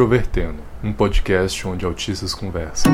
[0.00, 2.90] Introvertendo, um podcast onde autistas conversam.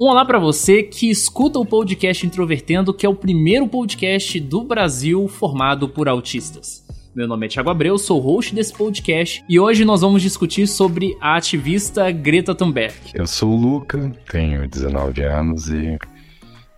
[0.00, 4.62] Um olá para você que escuta o podcast Introvertendo, que é o primeiro podcast do
[4.62, 6.86] Brasil formado por autistas.
[7.12, 11.16] Meu nome é Thiago Abreu, sou host desse podcast e hoje nós vamos discutir sobre
[11.20, 12.94] a ativista Greta Thunberg.
[13.12, 15.98] Eu sou o Luca, tenho 19 anos e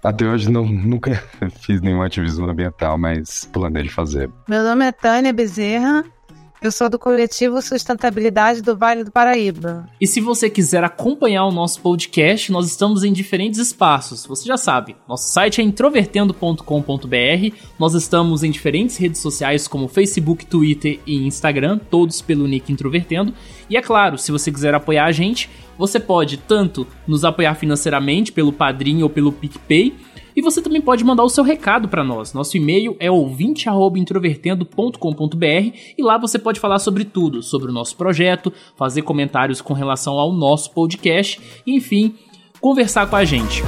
[0.02, 1.12] até hoje não, nunca
[1.61, 4.30] fiz nenhum ativismo ambiental, mas planejo fazer.
[4.48, 6.05] Meu nome é Tânia Bezerra,
[6.62, 9.88] eu sou do coletivo Sustentabilidade do Vale do Paraíba.
[10.00, 14.24] E se você quiser acompanhar o nosso podcast, nós estamos em diferentes espaços.
[14.26, 17.56] Você já sabe, nosso site é introvertendo.com.br.
[17.78, 23.34] Nós estamos em diferentes redes sociais como Facebook, Twitter e Instagram, todos pelo nick Introvertendo.
[23.68, 28.30] E é claro, se você quiser apoiar a gente, você pode tanto nos apoiar financeiramente
[28.30, 29.97] pelo Padrim ou pelo PicPay,
[30.36, 32.33] e você também pode mandar o seu recado para nós.
[32.33, 38.53] Nosso e-mail é ouvinte@introvertendo.com.br e lá você pode falar sobre tudo, sobre o nosso projeto,
[38.77, 42.14] fazer comentários com relação ao nosso podcast, e, enfim,
[42.60, 43.62] conversar com a gente.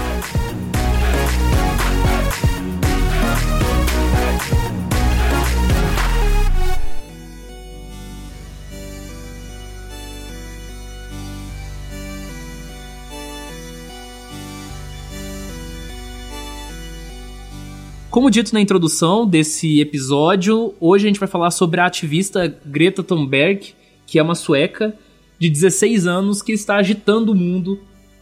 [18.14, 23.02] Como dito na introdução desse episódio, hoje a gente vai falar sobre a ativista Greta
[23.02, 23.74] Thunberg,
[24.06, 24.96] que é uma sueca
[25.36, 27.76] de 16 anos que está agitando o mundo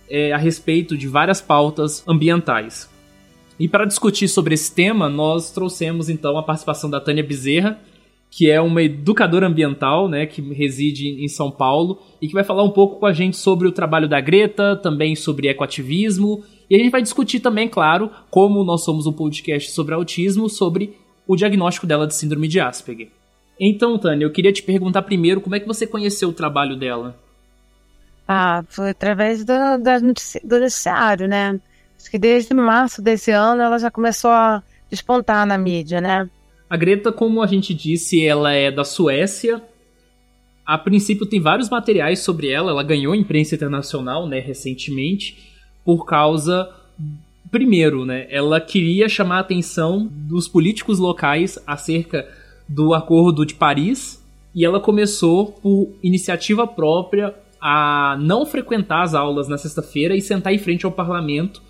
[0.09, 2.89] é, a respeito de várias pautas ambientais.
[3.61, 7.79] E para discutir sobre esse tema, nós trouxemos então a participação da Tânia Bezerra,
[8.31, 12.63] que é uma educadora ambiental, né, que reside em São Paulo e que vai falar
[12.63, 16.78] um pouco com a gente sobre o trabalho da Greta, também sobre ecoativismo e a
[16.78, 21.86] gente vai discutir também, claro, como nós somos um podcast sobre autismo, sobre o diagnóstico
[21.86, 23.11] dela de síndrome de Asperger.
[23.61, 27.14] Então, Tânia, eu queria te perguntar primeiro como é que você conheceu o trabalho dela?
[28.27, 29.52] Ah, foi através do,
[30.42, 31.61] do noticiário, né?
[32.01, 36.27] Acho que desde março desse ano ela já começou a despontar na mídia, né?
[36.70, 39.63] A Greta, como a gente disse, ela é da Suécia.
[40.64, 45.52] A princípio tem vários materiais sobre ela, ela ganhou imprensa internacional, né, recentemente
[45.85, 46.69] por causa
[47.53, 52.27] primeiro, né, ela queria chamar a atenção dos políticos locais acerca
[52.67, 59.48] do Acordo de Paris e ela começou por iniciativa própria a não frequentar as aulas
[59.48, 61.63] na sexta-feira e sentar em frente ao parlamento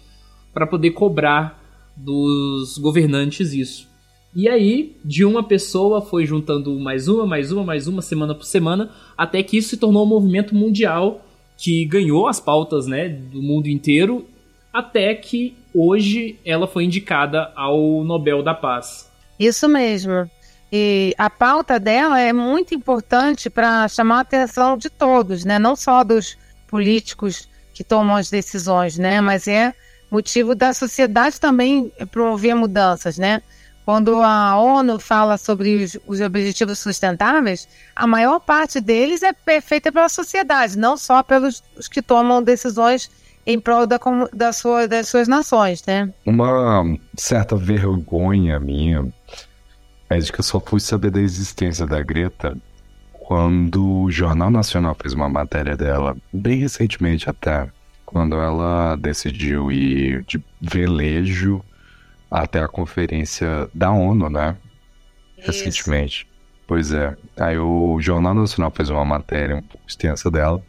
[0.54, 1.60] para poder cobrar
[1.96, 3.90] dos governantes isso.
[4.34, 8.44] E aí, de uma pessoa foi juntando mais uma, mais uma, mais uma, semana por
[8.44, 11.26] semana, até que isso se tornou um movimento mundial
[11.62, 14.28] que ganhou as pautas né, do mundo inteiro,
[14.72, 19.08] até que hoje ela foi indicada ao Nobel da Paz.
[19.38, 20.28] Isso mesmo.
[20.72, 25.56] E a pauta dela é muito importante para chamar a atenção de todos, né?
[25.56, 26.36] não só dos
[26.66, 29.20] políticos que tomam as decisões, né?
[29.20, 29.72] mas é
[30.10, 33.40] motivo da sociedade também promover mudanças, né?
[33.84, 39.90] Quando a ONU fala sobre os, os, objetivos sustentáveis, a maior parte deles é feita
[39.90, 43.10] pela sociedade, não só pelos que tomam decisões
[43.44, 43.98] em prol da,
[44.32, 46.12] da sua, das suas nações, né?
[46.24, 46.84] Uma
[47.16, 49.12] certa vergonha minha
[50.08, 52.56] é de que eu só fui saber da existência da Greta
[53.12, 57.68] quando o Jornal Nacional fez uma matéria dela, bem recentemente até,
[58.04, 61.64] quando ela decidiu ir de velejo
[62.32, 64.56] até a conferência da ONU, né?
[65.36, 65.46] Isso.
[65.46, 66.26] Recentemente.
[66.66, 67.14] Pois é.
[67.38, 70.62] Aí o Jornal Nacional fez uma matéria um pouco extensa dela.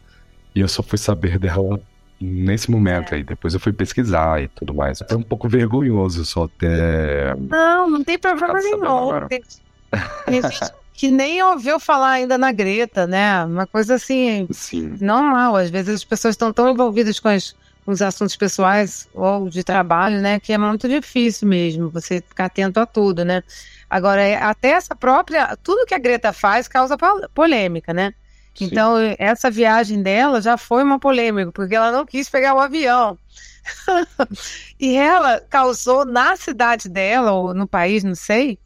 [0.54, 1.80] E eu só fui saber dela
[2.20, 3.16] nesse momento é.
[3.16, 3.24] aí.
[3.24, 5.02] Depois eu fui pesquisar e tudo mais.
[5.08, 7.36] Foi um pouco vergonhoso só ter.
[7.36, 9.28] Não, não tem problema nenhum.
[9.28, 9.42] Tem...
[10.92, 13.44] que nem ouviu falar ainda na Greta, né?
[13.44, 14.96] Uma coisa assim, Sim.
[15.00, 15.56] normal.
[15.56, 17.56] Às vezes as pessoas estão tão envolvidas com as
[17.86, 20.40] os assuntos pessoais ou de trabalho, né?
[20.40, 23.42] Que é muito difícil mesmo você ficar atento a tudo, né?
[23.88, 25.56] Agora, é, até essa própria.
[25.62, 26.96] Tudo que a Greta faz causa
[27.34, 28.14] polêmica, né?
[28.54, 28.66] Sim.
[28.66, 33.18] Então, essa viagem dela já foi uma polêmica, porque ela não quis pegar o avião.
[34.78, 38.58] e ela causou na cidade dela, ou no país, não sei,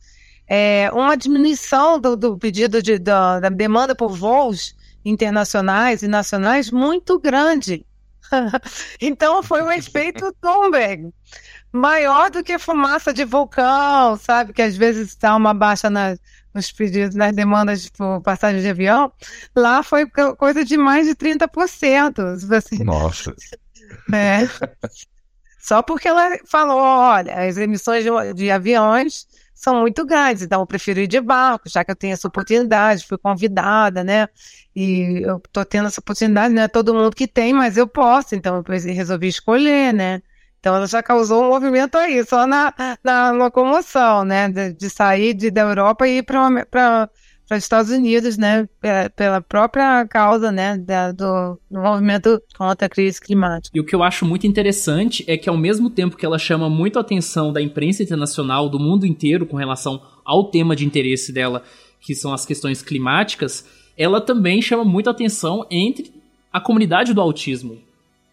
[0.47, 4.75] é, uma diminuição do, do pedido de, da, da demanda por voos
[5.05, 7.85] internacionais e nacionais muito grande.
[9.01, 11.13] então foi um efeito Thunberg.
[11.73, 14.53] Maior do que fumaça de vulcão, sabe?
[14.53, 16.19] Que às vezes dá uma baixa nas,
[16.55, 19.13] nos pedidos, nas demandas por passagem de avião.
[19.55, 20.07] Lá foi
[20.39, 22.57] coisa de mais de 30%.
[22.57, 22.85] Assim.
[22.85, 23.35] Nossa.
[24.13, 24.41] É.
[25.59, 29.27] Só porque ela falou: olha, as emissões de, de aviões
[29.59, 30.45] são muito grandes.
[30.45, 34.29] Então, eu prefiro ir de barco, já que eu tenho essa oportunidade, fui convidada, né?
[34.75, 38.37] E eu tô tendo essa oportunidade, não é todo mundo que tem, mas eu posso,
[38.37, 40.23] então eu resolvi escolher, né?
[40.61, 42.73] Então ela já causou um movimento aí, só na,
[43.03, 44.49] na locomoção, né?
[44.49, 47.11] De, de sair de, da Europa e ir para
[47.49, 48.69] para os Estados Unidos, né,
[49.17, 53.77] pela própria causa, né, da, do, do, movimento contra a crise climática.
[53.77, 56.69] E o que eu acho muito interessante é que ao mesmo tempo que ela chama
[56.69, 61.33] muito a atenção da imprensa internacional do mundo inteiro com relação ao tema de interesse
[61.33, 61.63] dela,
[62.01, 63.65] que são as questões climáticas,
[63.97, 66.13] ela também chama muito a atenção entre
[66.53, 67.79] a comunidade do autismo.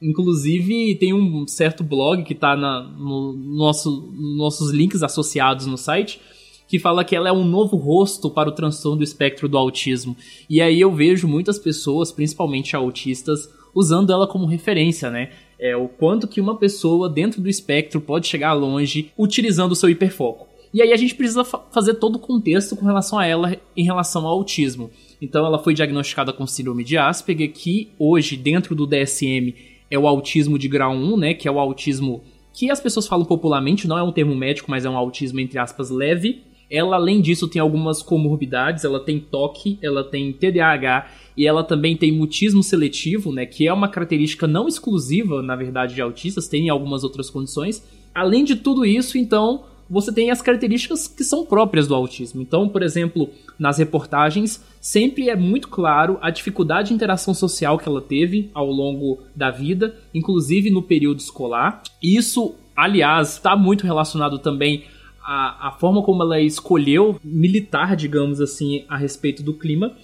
[0.02, 6.20] Inclusive, tem um certo blog que está no nosso, nossos links associados no site,
[6.68, 10.16] que fala que ela é um novo rosto para o transtorno do espectro do autismo.
[10.50, 15.30] E aí eu vejo muitas pessoas, principalmente autistas, usando ela como referência, né?
[15.60, 19.90] É o quanto que uma pessoa dentro do espectro pode chegar longe utilizando o seu
[19.90, 20.48] hiperfoco.
[20.74, 23.84] E aí a gente precisa fa fazer todo o contexto com relação a ela em
[23.86, 24.92] relação ao autismo.
[25.22, 29.56] Então ela foi diagnosticada com síndrome de Asperger, que hoje dentro do DSM
[29.90, 32.22] é o autismo de grau 1, né, que é o autismo
[32.54, 35.60] que as pessoas falam popularmente, não é um termo médico, mas é um autismo entre
[35.60, 36.42] aspas leve.
[36.76, 41.08] Ela, além disso, tem algumas comorbidades, ela tem toque, ela tem TDAH
[41.38, 45.96] e ela também tem mutismo seletivo, né, que é uma característica não exclusiva, na verdade,
[45.96, 47.82] de autistas, tem algumas outras condições.
[48.14, 52.42] Além de tudo isso, então, você tem as características que são próprias do autismo.
[52.42, 57.88] Então, por exemplo, nas reportagens, sempre é muito claro a dificuldade de interação social que
[57.88, 61.84] ela teve ao longo da vida, inclusive no período escolar.
[62.02, 64.84] Isso, aliás, está muito relacionado também
[65.26, 69.96] a, a forma como ela escolheu militar, digamos assim, a respeito do clima.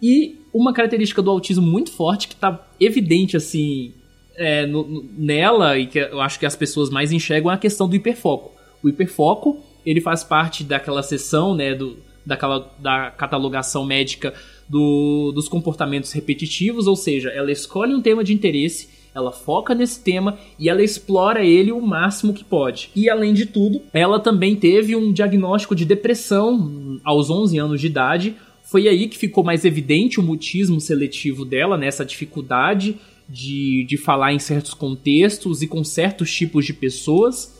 [0.00, 3.92] E uma característica do autismo muito forte que está evidente assim
[4.36, 7.58] é, no, no, nela e que eu acho que as pessoas mais enxergam é a
[7.58, 8.52] questão do hiperfoco.
[8.82, 14.32] O hiperfoco ele faz parte daquela seção, né, do, daquela da catalogação médica
[14.68, 20.00] do, dos comportamentos repetitivos, ou seja, ela escolhe um tema de interesse ela foca nesse
[20.00, 22.90] tema e ela explora ele o máximo que pode.
[22.96, 27.86] E além de tudo, ela também teve um diagnóstico de depressão aos 11 anos de
[27.86, 28.34] idade.
[28.64, 32.08] Foi aí que ficou mais evidente o mutismo seletivo dela, nessa né?
[32.08, 32.96] dificuldade
[33.28, 37.54] de, de falar em certos contextos e com certos tipos de pessoas.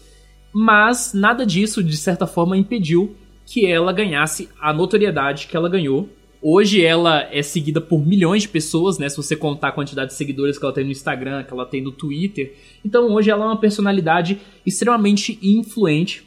[0.53, 3.15] Mas nada disso, de certa forma, impediu
[3.47, 6.09] que ela ganhasse a notoriedade que ela ganhou
[6.47, 9.09] Hoje ela é seguida por milhões de pessoas, né?
[9.09, 11.81] Se você contar a quantidade de seguidores que ela tem no Instagram, que ela tem
[11.81, 12.55] no Twitter.
[12.85, 16.23] Então hoje ela é uma personalidade extremamente influente,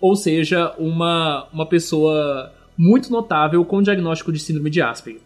[0.00, 5.20] ou seja, uma, uma pessoa muito notável com diagnóstico de síndrome de Asperger.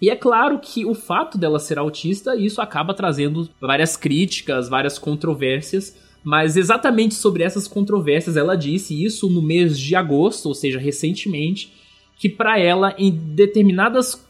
[0.00, 5.00] E é claro que o fato dela ser autista, isso acaba trazendo várias críticas, várias
[5.00, 10.78] controvérsias, mas exatamente sobre essas controvérsias ela disse isso no mês de agosto, ou seja,
[10.78, 11.79] recentemente,
[12.20, 14.22] que para ela, em determinadas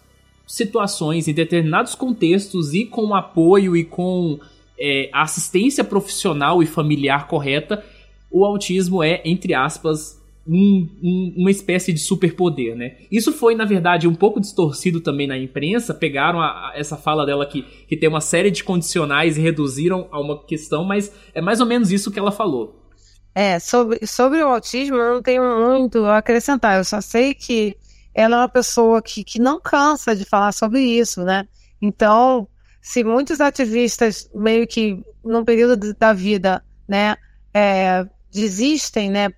[0.46, 4.38] situações, em determinados contextos e com apoio e com
[4.78, 7.84] é, assistência profissional e familiar correta,
[8.30, 12.96] o autismo é, entre aspas, um, um, uma espécie de superpoder, né?
[13.10, 15.92] Isso foi, na verdade, um pouco distorcido também na imprensa.
[15.92, 20.06] Pegaram a, a, essa fala dela que, que tem uma série de condicionais e reduziram
[20.12, 22.80] a uma questão, mas é mais ou menos isso que ela falou.
[23.34, 26.78] É, sobre, sobre o autismo eu não tenho muito a acrescentar.
[26.78, 27.76] Eu só sei que
[28.14, 31.46] ela é uma pessoa que, que não cansa de falar sobre isso, né?
[31.80, 32.48] Então,
[32.82, 37.16] se muitos ativistas meio que num período da vida, né,
[37.54, 39.28] é, desistem, né,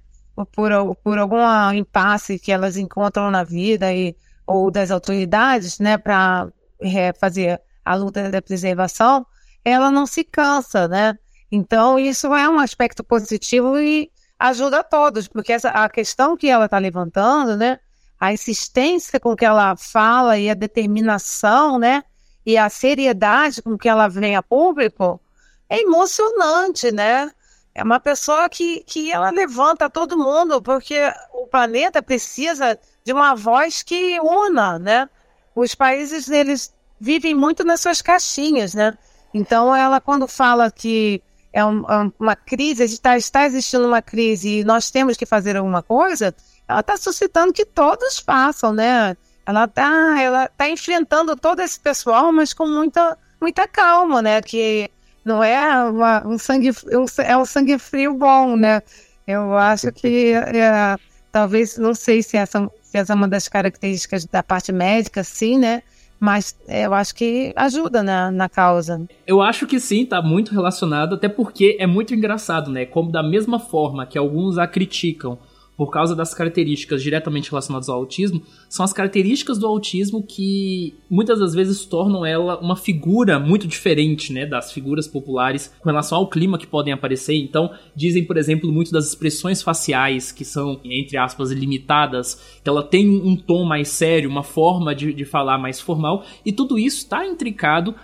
[0.52, 6.48] por, por algum impasse que elas encontram na vida e, ou das autoridades, né, para
[6.80, 9.26] é, fazer a luta da preservação,
[9.64, 11.18] ela não se cansa, né?
[11.54, 16.48] Então, isso é um aspecto positivo e ajuda a todos, porque essa, a questão que
[16.48, 17.78] ela está levantando, né,
[18.18, 22.02] a insistência com que ela fala e a determinação, né,
[22.46, 25.20] e a seriedade com que ela vem a público,
[25.68, 27.30] é emocionante, né?
[27.74, 30.98] É uma pessoa que, que ela levanta todo mundo, porque
[31.32, 35.08] o planeta precisa de uma voz que una, né?
[35.54, 38.96] Os países, eles vivem muito nas suas caixinhas, né?
[39.32, 44.60] Então, ela, quando fala que é um, é uma crise, está, está existindo uma crise
[44.60, 46.34] e nós temos que fazer alguma coisa,
[46.66, 49.16] ela está suscitando que todos façam, né?
[49.44, 54.40] Ela está ela tá enfrentando todo esse pessoal, mas com muita, muita calma, né?
[54.40, 54.90] Que
[55.24, 58.82] não é uma, um sangue um, é um sangue frio bom, né?
[59.26, 60.96] Eu acho que é,
[61.30, 65.58] talvez não sei se essa, se essa é uma das características da parte médica, sim,
[65.58, 65.82] né?
[66.22, 69.04] Mas é, eu acho que ajuda na, na causa.
[69.26, 72.86] Eu acho que sim, tá muito relacionado, até porque é muito engraçado, né?
[72.86, 75.36] Como da mesma forma que alguns a criticam
[75.76, 81.40] por causa das características diretamente relacionadas ao autismo, são as características do autismo que muitas
[81.40, 86.28] das vezes tornam ela uma figura muito diferente, né, das figuras populares com relação ao
[86.28, 87.34] clima que podem aparecer.
[87.34, 92.82] Então, dizem, por exemplo, muito das expressões faciais que são, entre aspas, limitadas, que ela
[92.82, 96.98] tem um tom mais sério, uma forma de, de falar mais formal, e tudo isso
[96.98, 97.94] está intricado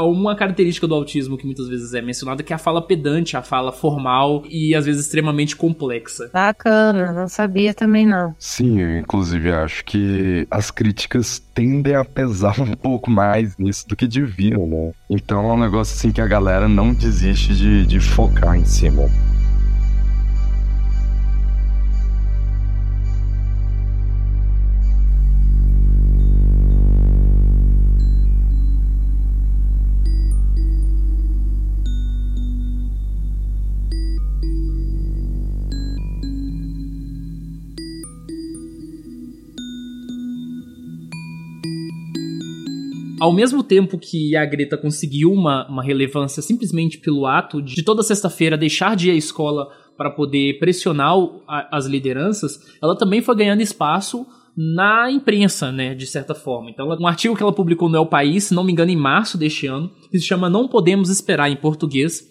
[0.00, 3.42] uma característica do autismo que muitas vezes é mencionada que é a fala pedante, a
[3.42, 6.30] fala formal e às vezes extremamente complexa.
[6.32, 8.34] Bacana, não sabia também não.
[8.38, 13.96] Sim, eu inclusive acho que as críticas tendem a pesar um pouco mais nisso do
[13.96, 14.92] que deviam, né?
[15.08, 19.02] Então é um negócio assim que a galera não desiste de, de focar em cima.
[43.22, 48.02] Ao mesmo tempo que a Greta conseguiu uma, uma relevância simplesmente pelo ato de toda
[48.02, 51.14] sexta-feira deixar de ir à escola para poder pressionar
[51.46, 54.26] a, as lideranças, ela também foi ganhando espaço
[54.56, 56.68] na imprensa, né, de certa forma.
[56.68, 59.38] Então, um artigo que ela publicou no El País, se não me engano, em março
[59.38, 62.28] deste ano, que se chama Não Podemos Esperar em português,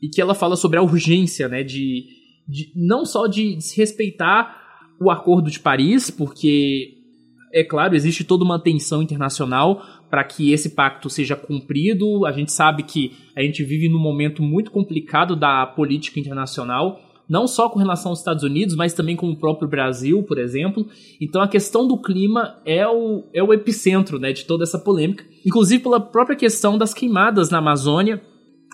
[0.00, 2.06] e que ela fala sobre a urgência, né, de,
[2.48, 4.56] de não só de desrespeitar
[4.98, 6.94] o Acordo de Paris, porque
[7.52, 12.26] é claro, existe toda uma tensão internacional para que esse pacto seja cumprido.
[12.26, 17.46] A gente sabe que a gente vive num momento muito complicado da política internacional, não
[17.46, 20.86] só com relação aos Estados Unidos, mas também com o próprio Brasil, por exemplo.
[21.20, 25.24] Então a questão do clima é o, é o epicentro né, de toda essa polêmica,
[25.46, 28.20] inclusive pela própria questão das queimadas na Amazônia.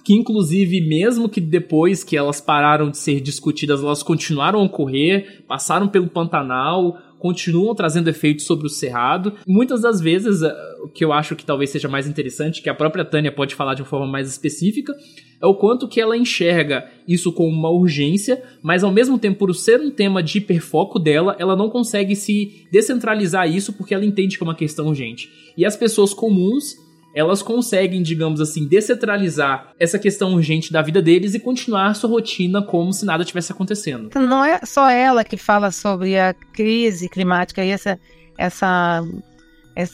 [0.05, 5.43] Que, inclusive, mesmo que depois que elas pararam de ser discutidas, elas continuaram a ocorrer,
[5.49, 9.33] passaram pelo Pantanal, continuam trazendo efeitos sobre o cerrado.
[9.47, 13.05] Muitas das vezes, eh, que eu acho que talvez seja mais interessante, que a própria
[13.05, 14.93] Tânia pode falar de uma forma mais específica,
[15.41, 19.55] é o quanto que ela enxerga isso como uma urgência, mas ao mesmo tempo, por
[19.55, 24.37] ser um tema de hiperfoco dela, ela não consegue se descentralizar isso porque ela entende
[24.37, 25.29] que é uma questão urgente.
[25.57, 26.77] E as pessoas comuns
[27.17, 32.61] elas conseguem, digamos assim, descentralizar essa questão urgente da vida deles e continuar sua rotina
[32.61, 34.11] como se nada tivesse acontecendo.
[34.21, 37.99] Não é só ela que fala sobre a crise climática e essa,
[38.37, 39.03] essa,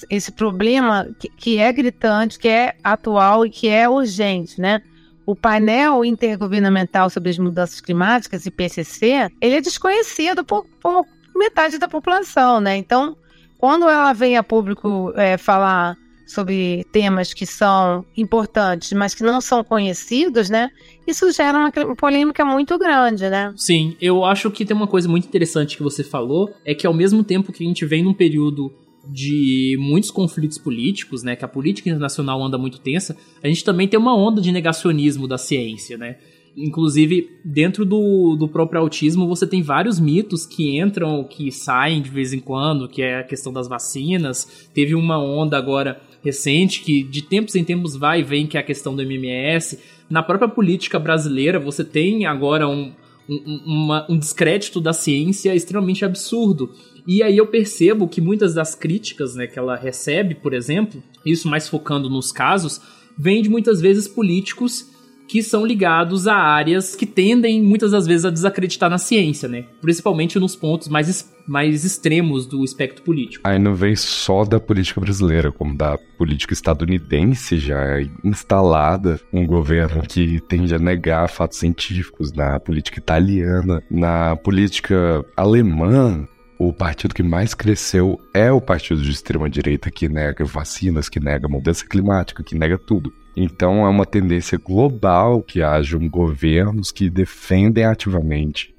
[0.08, 4.80] esse problema que, que é gritante, que é atual e que é urgente, né?
[5.26, 11.88] O painel intergovernamental sobre as mudanças climáticas, IPCC, ele é desconhecido por, por metade da
[11.88, 12.76] população, né?
[12.76, 13.16] Então,
[13.58, 15.96] quando ela vem a público é, falar
[16.26, 20.70] sobre temas que são importantes, mas que não são conhecidos, né?
[21.06, 23.52] Isso gera uma polêmica muito grande, né?
[23.56, 26.94] Sim, eu acho que tem uma coisa muito interessante que você falou, é que ao
[26.94, 28.72] mesmo tempo que a gente vem num período
[29.04, 33.88] de muitos conflitos políticos, né, que a política internacional anda muito tensa, a gente também
[33.88, 36.16] tem uma onda de negacionismo da ciência, né?
[36.56, 42.10] Inclusive, dentro do, do próprio autismo, você tem vários mitos que entram, que saem de
[42.10, 44.68] vez em quando, que é a questão das vacinas.
[44.74, 48.60] Teve uma onda agora recente que de tempos em tempos vai e vem, que é
[48.60, 49.78] a questão do MMS.
[50.10, 52.92] Na própria política brasileira, você tem agora um,
[53.26, 56.70] um, uma, um descrédito da ciência extremamente absurdo.
[57.06, 61.48] E aí eu percebo que muitas das críticas né, que ela recebe, por exemplo, isso
[61.48, 62.80] mais focando nos casos,
[63.18, 64.90] vem de muitas vezes políticos
[65.32, 69.64] que são ligados a áreas que tendem muitas das vezes a desacreditar na ciência, né?
[69.80, 73.42] Principalmente nos pontos mais, mais extremos do espectro político.
[73.46, 80.02] Aí não vem só da política brasileira, como da política estadunidense já instalada, um governo
[80.02, 86.28] que tende a negar fatos científicos, na política italiana, na política alemã,
[86.68, 91.18] o partido que mais cresceu é o partido de extrema direita que nega vacinas, que
[91.18, 93.12] nega mudança climática, que nega tudo.
[93.36, 98.72] Então é uma tendência global que hajam governos que defendem ativamente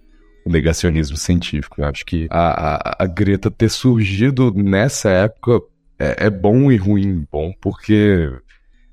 [0.46, 1.82] o negacionismo científico.
[1.82, 5.60] Eu acho que a, a, a Greta ter surgido nessa época
[6.00, 7.28] é, é, bom e ruim.
[7.30, 8.32] Bom porque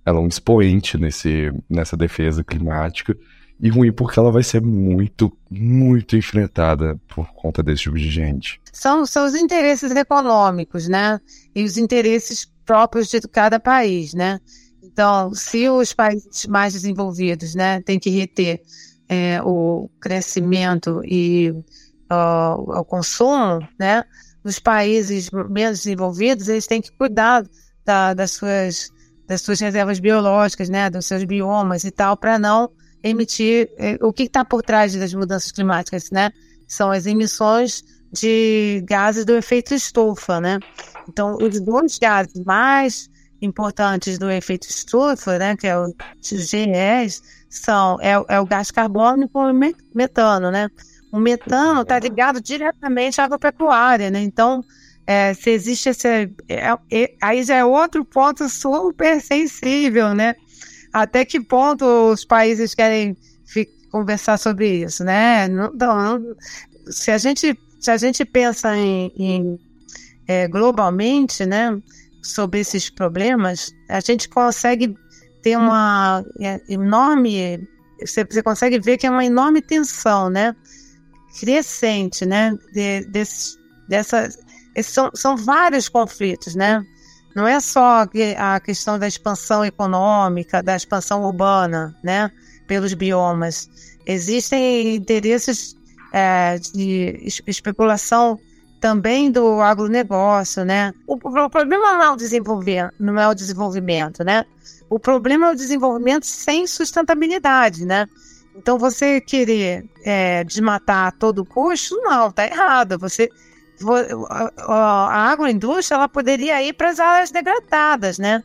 [0.04, 3.16] ela é um expoente nesse, nessa defesa climática
[3.62, 8.60] e ruim porque ela vai ser muito, muito enfrentada por conta desse tipo de gente.
[8.72, 11.20] São, são os interesses econômicos, né?
[11.54, 14.40] E os interesses próprios de cada país, né?
[14.82, 18.60] Então, se os países mais desenvolvidos né, têm que reter
[19.08, 24.04] é, o crescimento e uh, o consumo, né,
[24.42, 27.44] os países menos desenvolvidos eles têm que cuidar
[27.84, 28.90] da, das, suas,
[29.26, 32.70] das suas reservas biológicas, né, dos seus biomas e tal, para não
[33.02, 36.30] emitir é, o que está por trás das mudanças climáticas, né?
[36.70, 40.60] são as emissões de gases do efeito estufa, né?
[41.08, 43.10] Então, os dois gases mais
[43.42, 45.92] importantes do efeito estufa, né, que é o
[46.22, 50.70] GEs, são é, é o gás carbônico e o metano, né?
[51.12, 54.22] O metano está ligado diretamente à agropecuária, né?
[54.22, 54.64] Então,
[55.04, 56.08] é, se existe esse.
[56.48, 60.36] É, é, aí já é outro ponto super sensível, né?
[60.92, 63.16] Até que ponto os países querem
[63.90, 65.48] conversar sobre isso, né?
[65.48, 66.36] Não, não,
[66.88, 69.58] se, a gente, se a gente pensa em, em
[70.26, 71.76] é, globalmente, né,
[72.22, 74.96] sobre esses problemas, a gente consegue
[75.42, 77.68] ter uma é, enorme.
[78.00, 80.54] Você, você consegue ver que é uma enorme tensão, né?
[81.38, 82.56] Crescente, né?
[82.72, 83.56] De, desse,
[83.88, 84.28] dessa,
[84.82, 86.84] são, são vários conflitos, né?
[87.34, 88.06] Não é só
[88.36, 92.30] a questão da expansão econômica, da expansão urbana, né?
[92.66, 93.68] Pelos biomas.
[94.06, 95.76] Existem interesses
[96.12, 98.38] é, de especulação
[98.80, 100.92] também do agronegócio, né?
[101.06, 104.44] O, o, problema não é o desenvolvimento, não é o desenvolvimento, né?
[104.88, 108.08] O problema é o desenvolvimento sem sustentabilidade, né?
[108.56, 112.98] Então você querer é, desmatar a todo custo, não, tá errado.
[112.98, 113.28] Você
[114.58, 118.42] a agroindústria ela poderia ir para as áreas degradadas, né?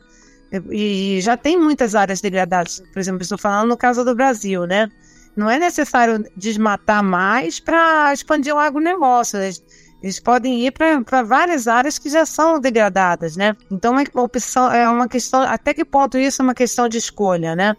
[0.70, 4.90] E já tem muitas áreas degradadas, por exemplo, estou falando no caso do Brasil, né?
[5.36, 9.38] Não é necessário desmatar mais para expandir o agronegócio.
[9.38, 9.62] Eles,
[10.02, 13.54] eles podem ir para várias áreas que já são degradadas, né?
[13.70, 16.96] Então é uma opção, é uma questão, até que ponto isso é uma questão de
[16.96, 17.76] escolha, né?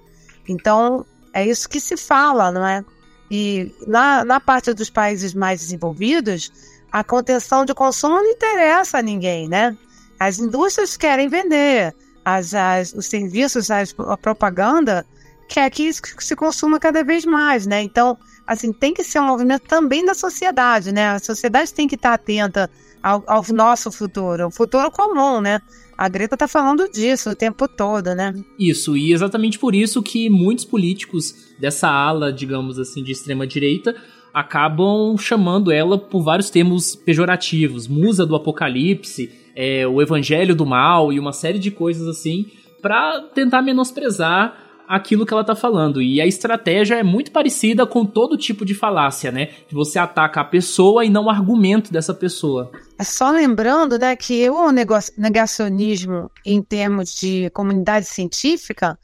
[0.48, 2.84] Então é isso que se fala, não é?
[3.30, 6.52] E na, na parte dos países mais desenvolvidos,
[7.00, 9.78] a contenção de consumo não interessa a ninguém, né?
[10.20, 11.94] As indústrias querem vender,
[12.26, 15.06] as, as, os serviços, as, a propaganda
[15.48, 17.84] quer que isso se consuma cada vez mais, né?
[17.84, 18.18] Então,
[18.48, 21.10] assim, tem que ser um movimento também da sociedade, né?
[21.10, 22.68] A sociedade tem que estar atenta
[23.04, 25.62] ao, ao nosso futuro, o futuro comum, né?
[25.96, 28.34] A Greta está falando disso o tempo todo, né?
[28.58, 33.96] Isso, e exatamente por isso que muitos políticos dessa ala, digamos assim, de extrema direita,
[34.34, 41.12] acabam chamando ela por vários termos pejorativos, musa do apocalipse, é, o evangelho do mal
[41.12, 42.46] e uma série de coisas assim,
[42.82, 46.02] para tentar menosprezar aquilo que ela tá falando.
[46.02, 49.48] E a estratégia é muito parecida com todo tipo de falácia, né?
[49.68, 52.72] Que você ataca a pessoa e não o argumento dessa pessoa.
[52.98, 58.98] É só lembrando, né, que o negacionismo em termos de comunidade científica,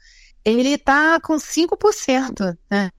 [0.44, 2.90] ele tá com 5%, né?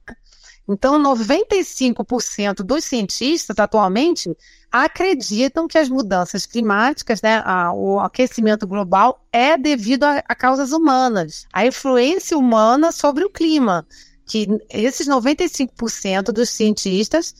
[0.67, 4.35] Então, 95% dos cientistas atualmente
[4.71, 10.71] acreditam que as mudanças climáticas, né, a, o aquecimento global é devido a, a, causas
[10.71, 13.85] humanas, a influência humana sobre o clima.
[14.27, 17.35] Que esses 95% dos cientistas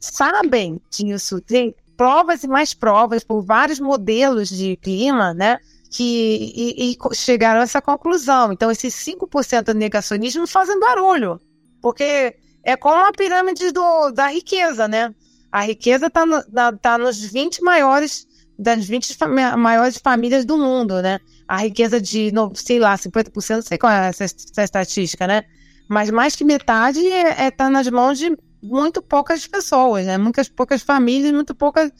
[0.00, 5.58] sabem disso, tem provas e mais provas por vários modelos de clima, né?
[5.90, 8.52] Que, e, e chegaram a essa conclusão.
[8.52, 11.40] Então, esses 5% de negacionismo fazem barulho,
[11.80, 12.36] porque
[12.68, 15.14] é como a pirâmide do, da riqueza, né?
[15.50, 16.42] A riqueza está no,
[16.78, 18.26] tá nos 20 maiores,
[18.58, 19.16] das 20
[19.56, 21.18] maiores famílias do mundo, né?
[21.46, 25.44] A riqueza de, sei lá, 50%, não sei qual é essa, essa estatística, né?
[25.88, 30.18] Mas mais que metade está é, é, tá nas mãos de muito poucas pessoas, né?
[30.18, 31.90] Muitas poucas famílias, muito poucas,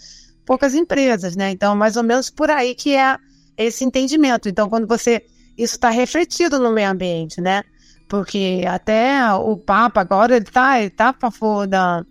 [0.44, 1.50] poucas empresas, né?
[1.50, 3.16] Então, mais ou menos por aí que é
[3.56, 4.50] esse entendimento.
[4.50, 5.24] Então, quando você.
[5.56, 7.64] Isso está refletido no meio ambiente, né?
[8.08, 12.04] Porque até o Papa agora ele está ele tá a favor da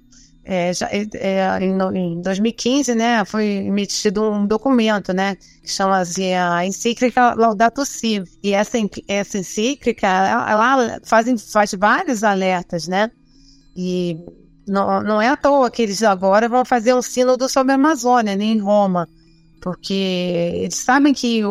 [0.50, 6.66] é, já, é, em, em 2015, né, foi emitido um documento, né, que chama-se a
[6.66, 8.24] encíclica Laudato Si.
[8.42, 8.78] E essa,
[9.10, 13.12] essa encíclica, ela faz, faz vários alertas, né,
[13.76, 14.18] e
[14.66, 18.34] não, não é à toa que eles agora vão fazer um sínodo sobre a Amazônia,
[18.34, 19.06] nem em Roma,
[19.62, 21.42] porque eles sabem que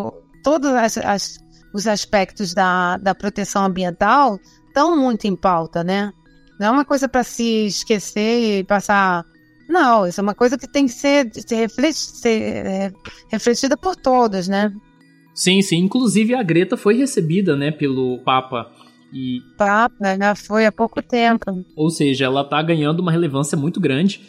[0.43, 1.39] todas as, as
[1.77, 6.11] os aspectos da, da proteção ambiental estão muito em pauta, né?
[6.59, 9.25] Não é uma coisa para se esquecer e passar.
[9.69, 12.93] Não, isso é uma coisa que tem que ser, ser, ser é,
[13.31, 14.73] refletida por todos, né?
[15.35, 15.77] Sim, sim.
[15.77, 18.73] Inclusive a Greta foi recebida, né, pelo Papa.
[19.13, 19.41] E...
[19.59, 21.63] Papa, já foi há pouco tempo.
[21.77, 24.23] Ou seja, ela tá ganhando uma relevância muito grande.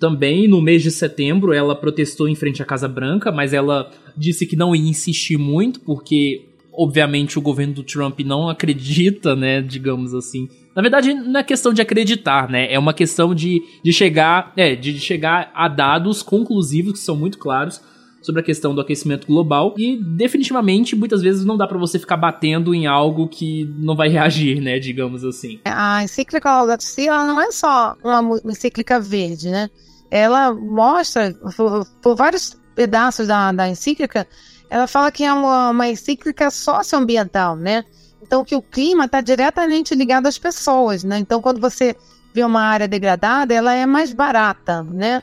[0.00, 4.46] Também no mês de setembro ela protestou em frente à Casa Branca, mas ela disse
[4.46, 10.14] que não ia insistir muito, porque obviamente o governo do Trump não acredita, né, digamos
[10.14, 10.48] assim.
[10.74, 12.70] Na verdade, não é questão de acreditar, né?
[12.70, 17.38] É uma questão de, de chegar, é, de chegar a dados conclusivos que são muito
[17.38, 17.80] claros
[18.26, 22.16] sobre a questão do aquecimento global e definitivamente muitas vezes não dá para você ficar
[22.16, 25.60] batendo em algo que não vai reagir, né, digamos assim.
[25.64, 29.70] A encíclica Laudato Si, não é só uma encíclica verde, né?
[30.10, 34.26] Ela mostra por, por vários pedaços da, da encíclica,
[34.68, 37.84] ela fala que é uma, uma encíclica socioambiental, né?
[38.22, 41.18] Então que o clima está diretamente ligado às pessoas, né?
[41.18, 41.96] Então quando você
[42.34, 45.22] vê uma área degradada, ela é mais barata, né?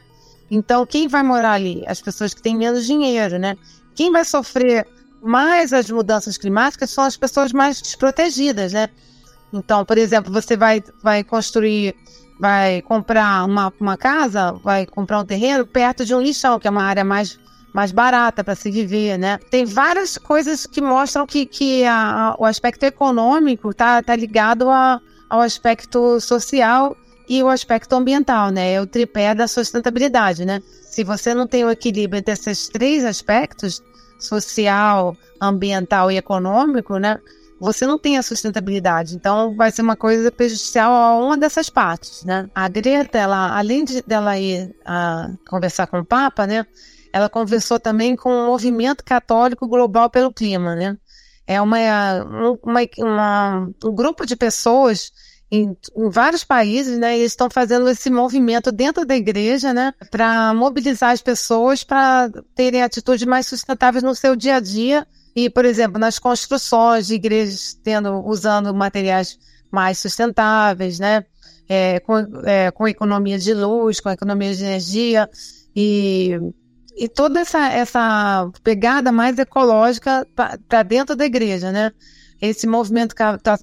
[0.49, 1.83] Então, quem vai morar ali?
[1.87, 3.57] As pessoas que têm menos dinheiro, né?
[3.95, 4.87] Quem vai sofrer
[5.21, 8.87] mais as mudanças climáticas são as pessoas mais desprotegidas, né?
[9.51, 11.95] Então, por exemplo, você vai, vai construir,
[12.39, 16.71] vai comprar uma, uma casa, vai comprar um terreno perto de um lixão, que é
[16.71, 17.39] uma área mais,
[17.73, 19.39] mais barata para se viver, né?
[19.49, 25.01] Tem várias coisas que mostram que, que a, o aspecto econômico está tá ligado a,
[25.29, 26.95] ao aspecto social
[27.27, 28.73] e o aspecto ambiental, né?
[28.73, 30.61] É o tripé da sustentabilidade, né?
[30.83, 33.81] Se você não tem o equilíbrio entre esses três aspectos,
[34.19, 37.19] social, ambiental e econômico, né?
[37.59, 39.15] Você não tem a sustentabilidade.
[39.15, 42.49] Então, vai ser uma coisa prejudicial a uma dessas partes, né?
[42.53, 46.65] A Greta, ela, além de dela ir a, conversar com o Papa, né?
[47.13, 50.97] Ela conversou também com o movimento católico global pelo clima, né?
[51.45, 51.77] É uma,
[52.63, 55.11] uma, uma um grupo de pessoas
[55.51, 57.15] em, em, vários países, né?
[57.15, 59.93] Eles estão fazendo esse movimento dentro da igreja, né?
[60.09, 65.51] Para mobilizar as pessoas para terem atitudes mais sustentáveis no seu dia a dia e,
[65.51, 69.37] por exemplo, nas construções de igrejas, tendo usando materiais
[69.71, 71.25] mais sustentáveis, né?
[71.69, 75.29] É, com, é, com economia de luz, com economia de energia
[75.75, 76.39] e
[76.95, 80.27] e toda essa, essa pegada mais ecológica
[80.67, 81.91] para dentro da igreja, né?
[82.43, 83.15] esse movimento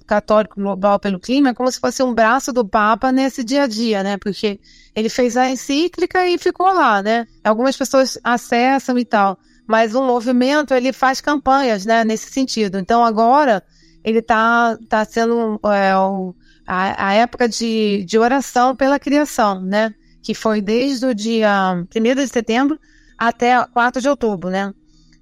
[0.07, 3.67] católico global pelo clima é como se fosse um braço do Papa nesse dia a
[3.67, 4.17] dia, né?
[4.17, 4.59] Porque
[4.95, 7.27] ele fez a encíclica e ficou lá, né?
[7.43, 12.03] Algumas pessoas acessam e tal, mas o movimento ele faz campanhas, né?
[12.03, 12.79] Nesse sentido.
[12.79, 13.61] Então agora
[14.03, 16.33] ele está tá sendo é, o,
[16.65, 19.93] a, a, época de, de oração pela criação, né?
[20.23, 22.79] Que foi desde o dia 1 de setembro
[23.21, 24.73] até 4 de outubro, né?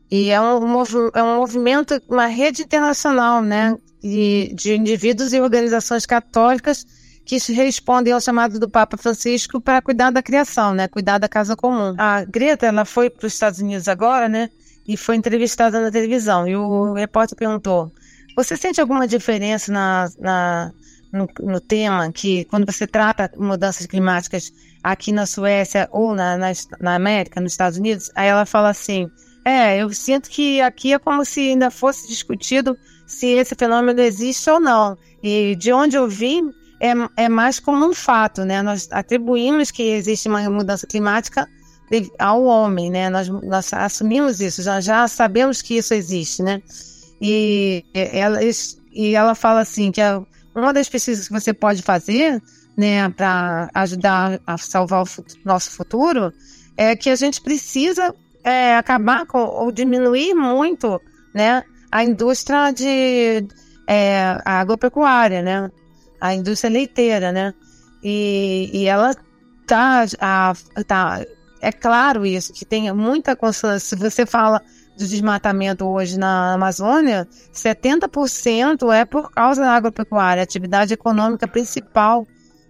[0.09, 0.83] E é um,
[1.13, 6.87] é um movimento, uma rede internacional, né, de, de indivíduos e organizações católicas
[7.25, 11.57] que respondem ao chamado do Papa Francisco para cuidar da criação, né, cuidar da casa
[11.57, 11.93] comum.
[11.97, 14.49] A Greta, ela foi para os Estados Unidos agora, né,
[14.87, 16.47] e foi entrevistada na televisão.
[16.47, 17.91] E o repórter perguntou:
[18.35, 20.71] Você sente alguma diferença na, na
[21.11, 24.51] no, no, tema que quando você trata mudanças climáticas
[24.83, 28.11] aqui na Suécia ou na, na, na América, nos Estados Unidos?
[28.15, 29.09] Aí ela fala assim
[29.49, 34.49] é, eu sinto que aqui é como se ainda fosse discutido se esse fenômeno existe
[34.49, 34.97] ou não.
[35.23, 36.93] E de onde eu vim, é,
[37.23, 38.61] é mais como um fato, né?
[38.61, 41.47] Nós atribuímos que existe uma mudança climática
[42.19, 43.09] ao homem, né?
[43.09, 46.61] Nós, nós assumimos isso, já, já sabemos que isso existe, né?
[47.21, 48.39] E ela,
[48.93, 49.99] e ela fala assim que
[50.55, 52.41] uma das pesquisas que você pode fazer,
[52.77, 55.07] né, para ajudar a salvar o
[55.45, 56.33] nosso futuro,
[56.77, 61.01] é que a gente precisa é, acabar com ou diminuir muito,
[61.33, 63.45] né, a indústria de
[63.87, 65.71] é, agropecuária, né,
[66.21, 67.53] a indústria leiteira, né,
[68.03, 69.13] e, e ela
[69.67, 70.53] tá, a,
[70.87, 71.25] tá,
[71.61, 74.61] é claro isso, que tem muita consciência, se você fala
[74.99, 82.27] do desmatamento hoje na Amazônia, 70% é por causa da agropecuária, atividade econômica principal,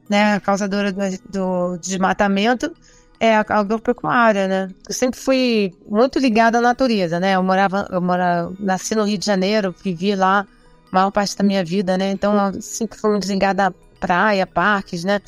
[0.07, 2.71] né, causadora do, do desmatamento,
[3.19, 4.69] é, a agropecuária, né?
[4.87, 7.35] Eu sempre fui muito ligada à natureza, né?
[7.35, 10.47] Eu morava, eu morava, nasci no Rio de Janeiro, vivi lá
[10.89, 12.11] a maior parte da minha vida, né?
[12.11, 15.19] Então eu sempre fui muito ligada à praia, parques, né?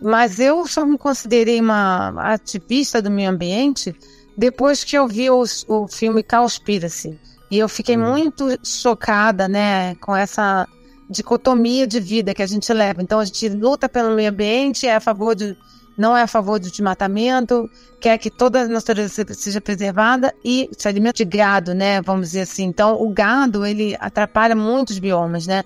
[0.00, 3.96] Mas eu só me considerei uma ativista do meio ambiente
[4.36, 7.18] depois que eu vi o, o filme Cowspiracy.
[7.50, 8.10] E eu fiquei hum.
[8.10, 10.66] muito chocada, né, com essa
[11.08, 13.02] dicotomia de vida que a gente leva.
[13.02, 15.56] Então a gente luta pelo meio ambiente, é a favor de
[15.96, 17.70] não é a favor do desmatamento,
[18.00, 22.02] quer que toda a natureza seja preservada e se alimenta de gado, né?
[22.02, 22.64] Vamos dizer assim.
[22.64, 25.62] Então, o gado, ele atrapalha muitos biomas, né?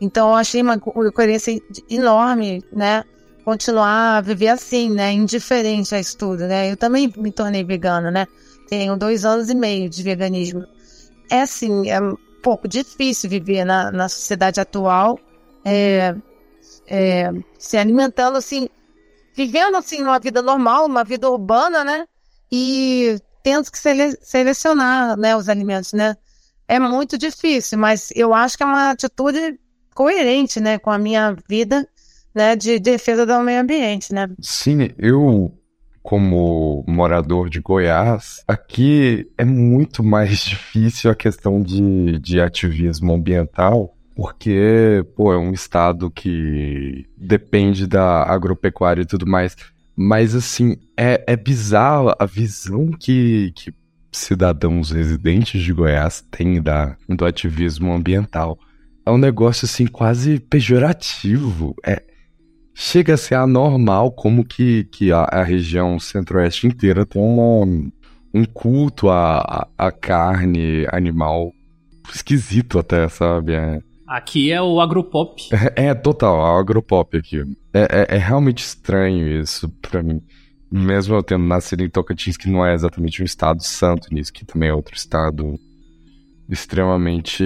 [0.00, 3.04] Então, eu achei uma coerência enorme, né?
[3.44, 5.12] Continuar a viver assim, né?
[5.12, 6.70] Indiferente a isso tudo, né?
[6.70, 8.26] Eu também me tornei vegana, né?
[8.68, 10.64] Tenho dois anos e meio de veganismo.
[11.30, 15.18] É assim, é um pouco difícil viver na, na sociedade atual,
[15.64, 16.14] é,
[16.86, 18.68] é, se alimentando assim
[19.34, 22.06] vivendo assim uma vida normal, uma vida urbana, né?
[22.52, 26.16] E tendo que sele selecionar, né, os alimentos, né?
[26.68, 29.58] É muito difícil, mas eu acho que é uma atitude
[29.94, 31.88] coerente, né, com a minha vida,
[32.34, 34.28] né, de defesa do meio ambiente, né?
[34.40, 35.52] Sim, eu
[36.02, 43.94] como morador de Goiás, aqui é muito mais difícil a questão de, de ativismo ambiental,
[44.14, 49.56] porque, pô, é um estado que depende da agropecuária e tudo mais.
[49.96, 53.72] Mas, assim, é, é bizarro a visão que, que
[54.12, 58.58] cidadãos residentes de Goiás têm da, do ativismo ambiental.
[59.06, 61.74] É um negócio, assim, quase pejorativo.
[61.86, 62.02] É,
[62.80, 67.92] chega a ser anormal como que, que a, a região centro-oeste inteira tem um,
[68.32, 71.52] um culto à, à carne animal
[72.10, 73.52] esquisito até, sabe?
[73.52, 75.42] É, Aqui é o agropop.
[75.76, 77.42] É, é total, é o agropop aqui.
[77.74, 80.22] É, é, é, realmente estranho isso pra mim.
[80.72, 84.46] Mesmo eu tendo nascido em Tocantins, que não é exatamente um estado santo nisso, que
[84.46, 85.60] também é outro estado
[86.48, 87.44] extremamente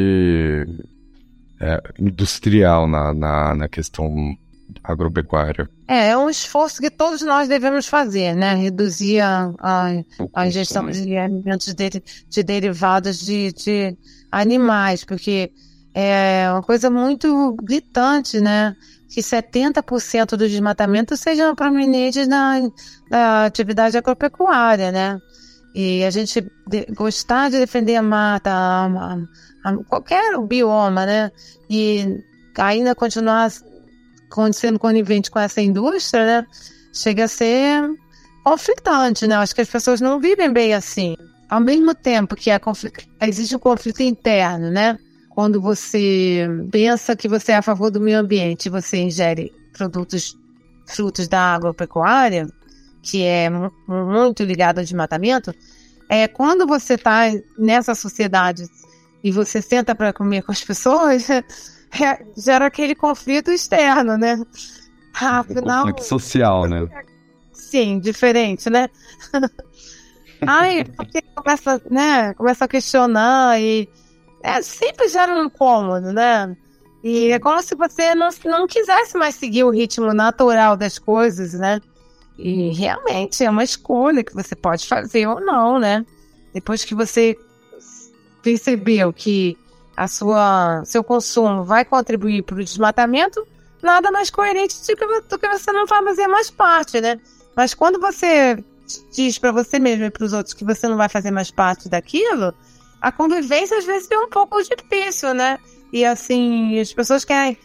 [1.61, 4.37] é, industrial na, na, na questão
[4.83, 5.68] agropecuária.
[5.87, 8.55] É, é um esforço que todos nós devemos fazer, né?
[8.55, 9.87] Reduzir a, a,
[10.35, 13.96] a ingestão de alimentos de, de derivados de, de
[14.31, 15.53] animais, porque
[15.94, 18.74] é uma coisa muito gritante, né?
[19.09, 22.55] Que 70% do desmatamento sejam provenientes da,
[23.09, 25.20] da atividade agropecuária, né?
[25.74, 31.31] E a gente de, gostar de defender a mata, a, a, a, qualquer bioma, né?
[31.70, 32.22] E
[32.59, 33.50] ainda continuar
[34.53, 36.47] sendo conivente com essa indústria, né?
[36.92, 37.90] Chega a ser
[38.44, 39.37] conflitante, né?
[39.37, 41.16] Acho que as pessoas não vivem bem assim.
[41.49, 42.61] Ao mesmo tempo que é
[43.23, 44.99] existe um conflito interno, né?
[45.35, 50.38] quando você pensa que você é a favor do meio ambiente, você ingere produtos,
[50.87, 52.47] frutos da agropecuária,
[53.03, 55.53] que é muito ligado ao desmatamento,
[56.09, 57.25] é quando você está
[57.59, 58.64] nessa sociedade
[59.25, 61.27] e você senta para comer com as pessoas,
[62.37, 64.40] gera aquele conflito externo, né?
[65.14, 66.88] Afinal, conflito social, né?
[67.52, 68.88] Sim, diferente, né?
[70.46, 73.88] Aí, porque começa, né, começa a questionar e
[74.42, 76.57] é, sempre gera um incômodo, né?
[77.02, 81.54] E é como se você não, não quisesse mais seguir o ritmo natural das coisas,
[81.54, 81.80] né?
[82.38, 86.04] E realmente é uma escolha que você pode fazer ou não, né?
[86.52, 87.37] Depois que você
[88.42, 89.57] percebeu que
[89.96, 93.46] a sua seu consumo vai contribuir para o desmatamento,
[93.83, 97.20] nada mais coerente do que, do que você não fazer mais parte, né?
[97.54, 98.62] Mas quando você
[99.12, 101.88] diz para você mesmo e para os outros que você não vai fazer mais parte
[101.88, 102.52] daquilo,
[103.00, 105.59] a convivência às vezes é um pouco difícil, né?
[105.92, 107.57] E assim, as pessoas querem.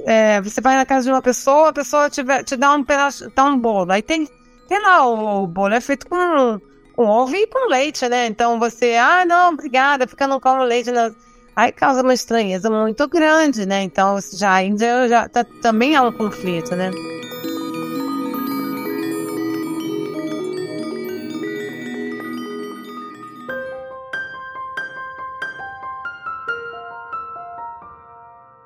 [0.00, 3.30] É, você vai na casa de uma pessoa, a pessoa te, te dá um pedaço,
[3.34, 3.92] dá um bolo.
[3.92, 4.28] Aí tem,
[4.68, 6.60] tem lá, o, o bolo é feito com,
[6.94, 8.26] com ovo e com leite, né?
[8.26, 10.90] Então você, ah, não, obrigada, fica não come leite.
[10.90, 11.14] Não.
[11.56, 13.82] Aí causa uma estranheza muito grande, né?
[13.82, 16.90] Então já ainda já tá, também é um conflito, né?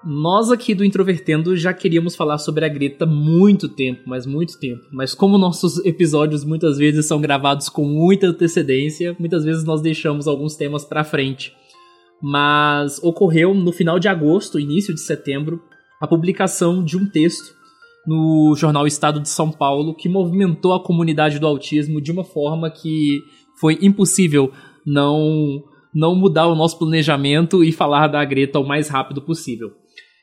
[0.03, 4.83] Nós aqui do Introvertendo já queríamos falar sobre a Greta muito tempo, mas muito tempo.
[4.90, 10.26] Mas como nossos episódios muitas vezes são gravados com muita antecedência, muitas vezes nós deixamos
[10.26, 11.60] alguns temas para frente.
[12.22, 15.62] Mas ocorreu no final de agosto, início de setembro,
[16.00, 17.54] a publicação de um texto
[18.06, 22.70] no jornal Estado de São Paulo que movimentou a comunidade do autismo de uma forma
[22.70, 23.20] que
[23.61, 24.52] foi impossível
[24.87, 29.72] não não mudar o nosso planejamento e falar da Greta o mais rápido possível.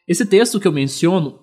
[0.08, 1.40] Esse texto que eu menciono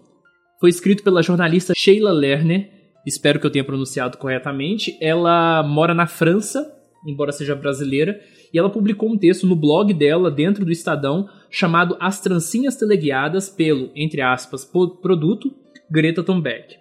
[0.58, 2.70] foi escrito pela jornalista Sheila Lerner,
[3.06, 4.96] espero que eu tenha pronunciado corretamente.
[4.98, 6.66] Ela mora na França,
[7.06, 8.18] embora seja brasileira,
[8.54, 13.48] e ela publicou um texto no blog dela, dentro do Estadão, chamado As Trancinhas Teleguiadas
[13.48, 15.52] pelo, entre aspas, produto
[15.90, 16.76] Greta Thunberg.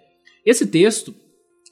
[0.46, 1.12] Esse texto,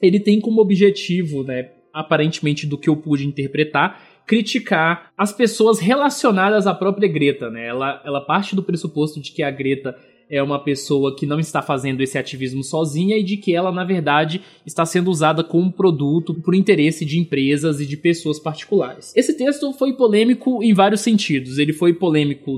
[0.01, 6.67] ele tem como objetivo, né, aparentemente do que eu pude interpretar, criticar as pessoas relacionadas
[6.67, 7.67] à própria Greta, né?
[7.67, 9.95] Ela, ela parte do pressuposto de que a Greta
[10.29, 13.83] é uma pessoa que não está fazendo esse ativismo sozinha e de que ela, na
[13.83, 19.13] verdade, está sendo usada como produto por interesse de empresas e de pessoas particulares.
[19.15, 21.57] Esse texto foi polêmico em vários sentidos.
[21.57, 22.57] Ele foi polêmico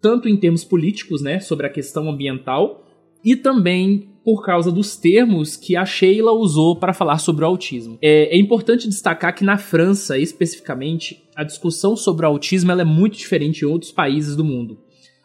[0.00, 2.84] tanto em termos políticos, né, sobre a questão ambiental,
[3.24, 7.98] e também por causa dos termos que a Sheila usou para falar sobre o autismo.
[8.02, 13.16] É, é, importante destacar que na França, especificamente, a discussão sobre o autismo é muito
[13.16, 14.78] diferente em outros países do mundo.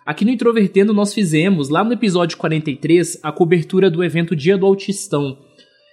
[0.06, 4.66] Aqui no Introvertendo nós fizemos, lá no episódio 43, a cobertura do evento Dia do
[4.66, 5.38] Autistão.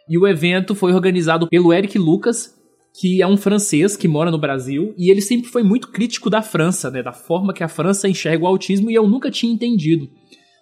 [0.08, 2.52] E o evento foi organizado pelo Eric Lucas,
[2.98, 6.42] que é um francês que mora no Brasil, e ele sempre foi muito crítico da
[6.42, 10.08] França, né, da forma que a França enxerga o autismo, e eu nunca tinha entendido.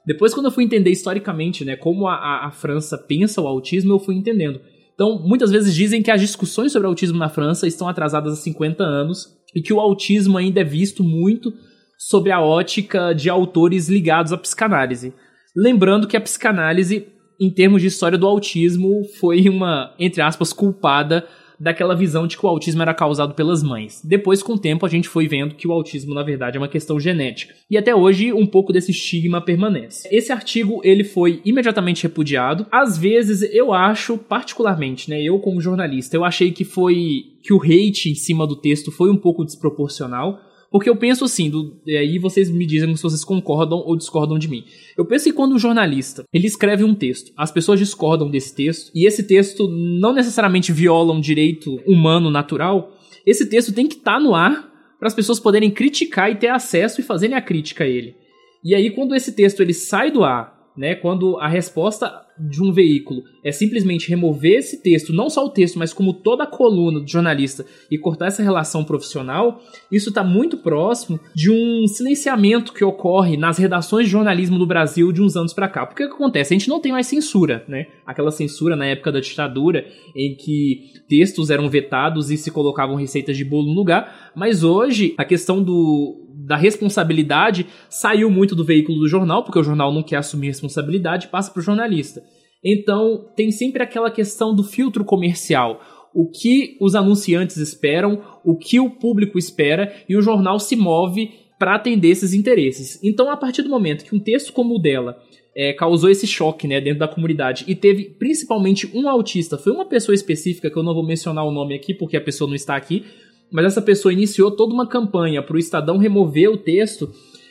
[0.05, 3.99] Depois, quando eu fui entender historicamente, né, como a, a, França pensa o autismo, eu
[3.99, 4.61] fui entendendo
[4.95, 8.85] Então, muitas vezes dizem que as discussões sobre autismo na França estão atrasadas há 50
[8.85, 11.51] anos e que o autismo ainda é visto muito
[11.99, 15.13] sob a ótica de autores ligados à psicanálise.
[15.55, 17.09] Lembrando que a psicanálise,
[17.41, 21.27] em termos de história do autismo, foi uma, entre aspas, culpada
[21.59, 24.01] daquela visão de que o autismo era causado pelas mães.
[24.05, 26.69] Depois, com o tempo, a gente foi vendo que o autismo, na verdade, é uma
[26.69, 27.53] questão genética.
[27.69, 30.09] E até hoje, um pouco desse estigma permanece.
[30.13, 32.65] Esse artigo, ele foi imediatamente repudiado.
[32.71, 37.61] Às vezes, eu acho, particularmente, né, eu como jornalista, eu achei que foi que o
[37.61, 40.39] hate em cima do texto foi um pouco desproporcional.
[40.71, 44.39] Porque eu penso assim, do, e aí vocês me dizem se vocês concordam ou discordam
[44.39, 44.65] de mim.
[44.97, 48.91] Eu penso que quando um jornalista ele escreve um texto, as pessoas discordam desse texto,
[48.95, 52.93] e esse texto não necessariamente viola um direito humano natural,
[53.25, 56.49] esse texto tem que estar tá no ar para as pessoas poderem criticar e ter
[56.49, 58.17] acesso e fazerem a crítica a ele.
[58.65, 62.73] E aí, quando esse texto ele sai do ar, né, quando a resposta de um
[62.73, 67.01] veículo é simplesmente remover esse texto, não só o texto, mas como toda a coluna
[67.01, 72.85] do jornalista e cortar essa relação profissional, isso está muito próximo de um silenciamento que
[72.85, 75.87] ocorre nas redações de jornalismo do Brasil de uns anos para cá.
[75.87, 76.55] Porque o que acontece?
[76.55, 77.87] A gente não tem mais censura, né?
[78.07, 83.37] Aquela censura na época da ditadura em que textos eram vetados e se colocavam receitas
[83.37, 88.99] de bolo no lugar, mas hoje a questão do da responsabilidade saiu muito do veículo
[88.99, 92.23] do jornal, porque o jornal não quer assumir responsabilidade, passa para o jornalista.
[92.65, 95.81] Então, tem sempre aquela questão do filtro comercial.
[96.15, 101.31] O que os anunciantes esperam, o que o público espera, e o jornal se move
[101.59, 102.99] para atender esses interesses.
[103.05, 105.19] Então, a partir do momento que um texto como o dela
[105.55, 109.85] é, causou esse choque né, dentro da comunidade e teve principalmente um autista, foi uma
[109.85, 112.77] pessoa específica que eu não vou mencionar o nome aqui porque a pessoa não está
[112.77, 113.05] aqui,
[113.51, 117.11] mas essa pessoa iniciou toda uma campanha para o Estadão remover o texto,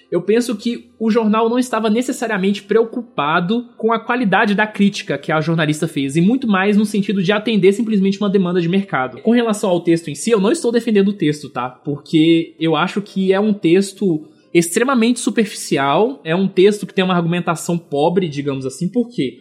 [0.09, 5.31] eu penso que o jornal não estava necessariamente preocupado com a qualidade da crítica que
[5.31, 9.21] a jornalista fez, e muito mais no sentido de atender simplesmente uma demanda de mercado.
[9.21, 11.69] Com relação ao texto em si, eu não estou defendendo o texto, tá?
[11.69, 17.15] Porque eu acho que é um texto extremamente superficial, é um texto que tem uma
[17.15, 19.39] argumentação pobre, digamos assim, por quê?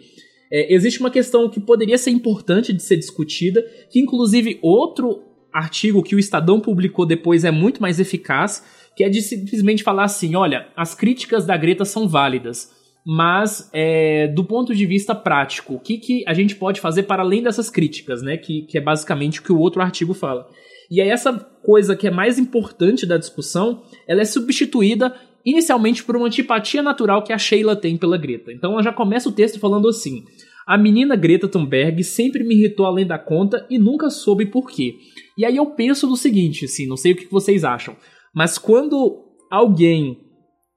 [0.51, 6.03] É, existe uma questão que poderia ser importante de ser discutida, que inclusive outro artigo
[6.03, 8.63] que o Estadão publicou depois é muito mais eficaz,
[8.95, 12.71] que é de simplesmente falar assim: olha, as críticas da Greta são válidas,
[13.05, 17.23] mas é, do ponto de vista prático, o que, que a gente pode fazer para
[17.23, 18.37] além dessas críticas, né?
[18.37, 20.47] Que, que é basicamente o que o outro artigo fala.
[20.89, 21.33] E aí essa
[21.63, 25.13] coisa que é mais importante da discussão, ela é substituída
[25.45, 28.51] inicialmente por uma antipatia natural que a Sheila tem pela Greta.
[28.51, 30.25] Então ela já começa o texto falando assim:
[30.67, 34.97] a menina Greta Thunberg sempre me irritou além da conta e nunca soube por quê.
[35.37, 37.95] E aí eu penso no seguinte, assim, não sei o que vocês acham,
[38.35, 40.17] mas quando alguém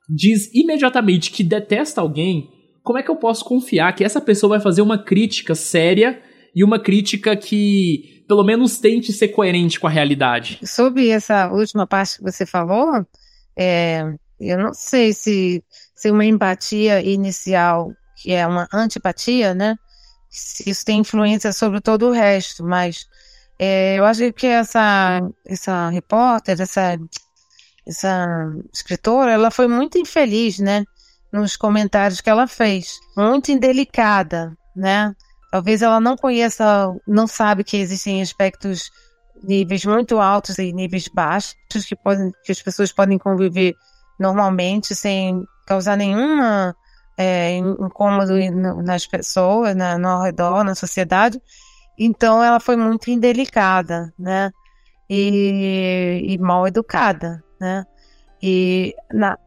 [0.09, 2.48] diz imediatamente que detesta alguém,
[2.85, 6.22] como é que eu posso confiar que essa pessoa vai fazer uma crítica séria
[6.55, 10.61] e uma crítica que pelo menos tente ser coerente com a realidade?
[10.62, 13.05] Sobre essa última parte que você falou,
[13.59, 14.03] é,
[14.38, 15.64] eu não sei se,
[15.96, 19.76] se uma empatia inicial, que é uma antipatia, né?
[20.30, 23.06] Isso tem influência sobre todo o resto, mas
[23.59, 26.98] é, eu acho que essa, essa repórter, essa,
[27.87, 30.85] essa escritora, ela foi muito infeliz, né?
[31.33, 32.98] Nos comentários que ela fez.
[33.16, 35.14] Muito indelicada, né?
[35.50, 38.90] Talvez ela não conheça, não sabe que existem aspectos,
[39.42, 43.74] níveis muito altos e níveis baixos que, podem, que as pessoas podem conviver
[44.18, 46.76] normalmente sem causar nenhuma
[47.20, 48.33] é, incômodo
[48.83, 51.38] nas pessoas, na, no ao redor, na sociedade.
[51.98, 54.50] Então ela foi muito indelicada, né?
[55.09, 57.85] E, e mal educada, né?
[58.42, 59.38] E na,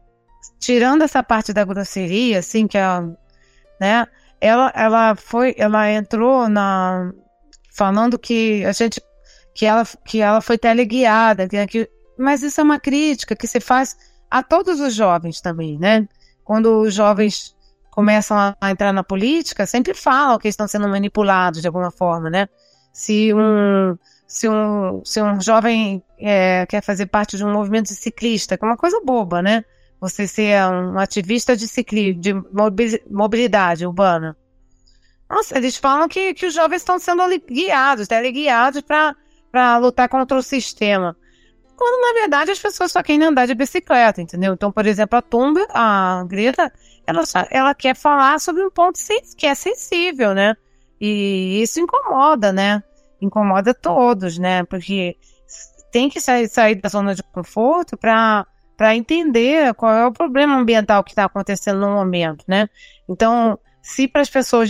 [0.60, 3.00] tirando essa parte da grosseria, assim, que é,
[3.80, 4.06] né?
[4.40, 7.12] Ela, ela foi, ela entrou na
[7.72, 9.02] falando que a gente,
[9.52, 13.58] que ela, que ela foi teleguiada, que, que, mas isso é uma crítica que se
[13.58, 13.96] faz
[14.30, 16.06] a todos os jovens também, né?
[16.44, 17.54] Quando os jovens
[17.94, 22.48] começam a entrar na política sempre falam que estão sendo manipulados de alguma forma, né?
[22.92, 27.94] Se um, se um, se um jovem é, quer fazer parte de um movimento de
[27.94, 29.64] ciclista, que é uma coisa boba, né?
[30.00, 32.34] Você ser um ativista de ciclismo, de
[33.08, 34.36] mobilidade urbana.
[35.30, 40.42] Nossa, eles falam que, que os jovens estão sendo guiados, teleguiados para lutar contra o
[40.42, 41.16] sistema.
[41.76, 44.52] Quando, na verdade, as pessoas só querem andar de bicicleta, entendeu?
[44.52, 46.72] Então, por exemplo, a Tumba, a Greta,
[47.06, 48.98] ela, ela quer falar sobre um ponto
[49.36, 50.56] que é sensível, né?
[51.00, 52.82] E isso incomoda, né?
[53.20, 54.64] Incomoda todos, né?
[54.64, 55.16] Porque
[55.92, 58.46] tem que sair, sair da zona de conforto para
[58.76, 62.68] para entender qual é o problema ambiental que está acontecendo no momento, né?
[63.08, 64.68] Então, se para as pessoas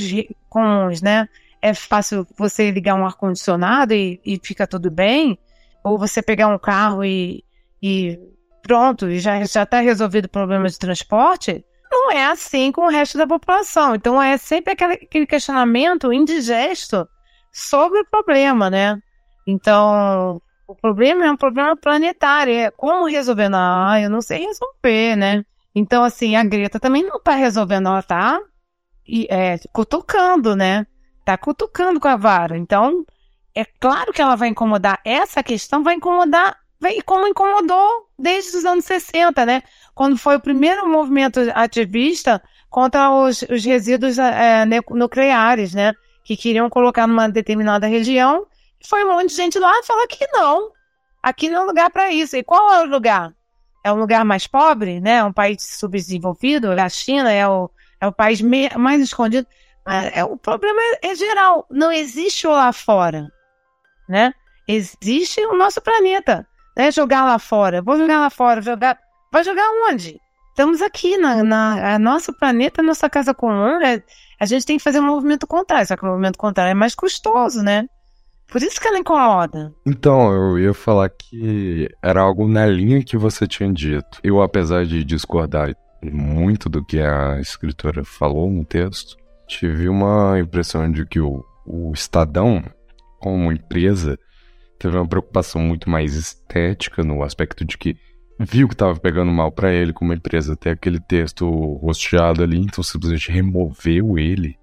[0.51, 1.27] comuns, né,
[1.63, 5.39] é fácil você ligar um ar-condicionado e, e fica tudo bem,
[5.83, 7.43] ou você pegar um carro e,
[7.83, 8.21] e
[8.63, 11.65] pronto, e já está resolvido o problema de transporte,
[12.05, 13.95] não é assim com o resto da população.
[13.95, 17.09] Então é sempre aquele, questionamento indigesto
[17.51, 18.99] sobre o problema, né?
[19.47, 22.53] Então, o problema é um problema planetário.
[22.53, 23.49] É como resolver?
[23.49, 25.45] Não, eu não sei resolver, né?
[25.75, 28.41] Então, assim, a Greta também não está resolvendo, ela está
[29.29, 30.87] é, cutucando, né?
[31.25, 32.57] Tá cutucando com a vara.
[32.57, 33.05] Então,
[33.55, 35.01] é claro que ela vai incomodar.
[35.05, 39.63] Essa questão vai incomodar, vai, como incomodou desde os anos 60, né?
[39.95, 45.93] Quando foi o primeiro movimento ativista contra os, os resíduos é, nucleares, né?
[46.25, 48.47] Que queriam colocar numa determinada região.
[48.87, 50.73] Foi um monte de gente lá falou que não.
[51.23, 52.37] Aqui não é lugar para isso.
[52.37, 53.33] E qual é o lugar?
[53.85, 55.23] É um lugar mais pobre, né?
[55.23, 56.73] Um país subdesenvolvido.
[56.73, 57.71] A China é o,
[58.01, 59.47] é o país mais escondido.
[59.87, 61.67] É, é, o problema é, é, geral.
[61.71, 63.31] Não existe o lá fora,
[64.09, 64.33] né?
[64.67, 66.91] Existe o nosso planeta, né?
[66.91, 67.83] Jogar lá fora.
[67.83, 68.63] Vou jogar lá fora.
[68.63, 68.99] Jogar.
[69.35, 70.21] Vai jogar onde?
[70.51, 73.83] Estamos aqui na, na nosso planeta, nossa casa comum.
[73.85, 74.01] É,
[74.39, 75.89] a gente tem que fazer um movimento contrário.
[75.89, 77.89] Só que o movimento contrário é mais custoso, né?
[78.47, 79.75] Por isso que ela incomoda.
[79.85, 84.21] Então, eu ia falar que era algo na linha que você tinha dito.
[84.23, 89.17] Eu, apesar de discordar muito do que a escritora falou no texto,
[89.49, 92.63] tive uma impressão de que o, o Estadão,
[93.19, 94.17] como empresa,
[94.79, 97.97] teve uma preocupação muito mais estética no aspecto de que
[98.39, 102.83] viu que estava pegando mal para ele como empresa ter aquele texto rosteado ali, então
[102.83, 104.59] simplesmente removeu ele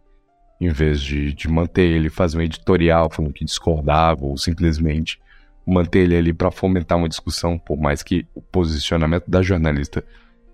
[0.60, 5.20] em vez de, de manter ele, fazer um editorial falando que discordava ou simplesmente
[5.66, 10.04] manter ele ali para fomentar uma discussão, por mais que o posicionamento da jornalista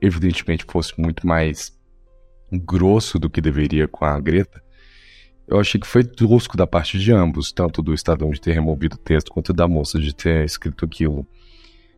[0.01, 1.77] evidentemente fosse muito mais
[2.51, 4.63] grosso do que deveria com a Greta,
[5.47, 8.95] eu achei que foi tosco da parte de ambos, tanto do Estadão de ter removido
[8.95, 11.25] o texto quanto da moça de ter escrito aquilo.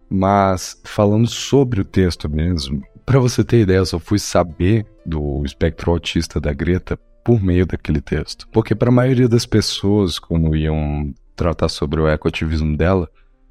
[0.09, 5.43] Mas falando sobre o texto mesmo, para você ter ideia, eu só fui saber do
[5.45, 8.47] espectro autista da Greta por meio daquele texto.
[8.51, 13.09] Porque para a maioria das pessoas, quando iam tratar sobre o ecoativismo dela,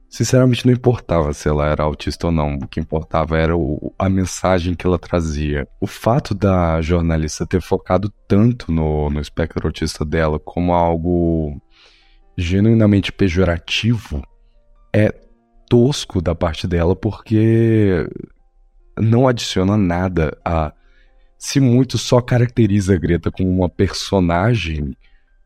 [0.09, 2.54] Sinceramente, não importava se ela era autista ou não.
[2.54, 5.68] O que importava era o, a mensagem que ela trazia.
[5.80, 11.61] O fato da jornalista ter focado tanto no, no espectro autista dela como algo
[12.36, 14.22] genuinamente pejorativo
[14.94, 15.14] é
[15.69, 18.09] tosco da parte dela porque
[18.99, 20.73] não adiciona nada a.
[21.39, 24.97] Se muito só caracteriza a Greta como uma personagem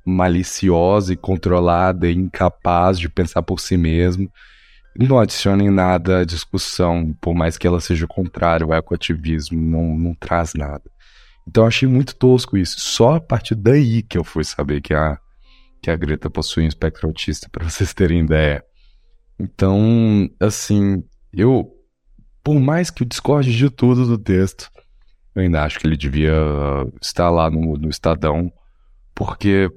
[0.04, 4.30] maliciosa e controlada e incapaz de pensar por si mesmo
[4.98, 10.14] não adicionem nada à discussão, por mais que ela seja contrária ao ecoativismo, não, não
[10.14, 10.82] traz nada.
[11.46, 12.78] Então eu achei muito tosco isso.
[12.78, 15.18] Só a partir daí que eu fui saber que a,
[15.80, 18.64] que a Greta possui um espectro autista, para vocês terem ideia.
[19.38, 21.02] Então, assim,
[21.32, 21.70] eu,
[22.44, 24.70] por mais que eu discorde de tudo do texto,
[25.34, 26.34] eu ainda acho que ele devia
[27.00, 28.52] estar lá no, no Estadão,
[29.14, 29.70] porque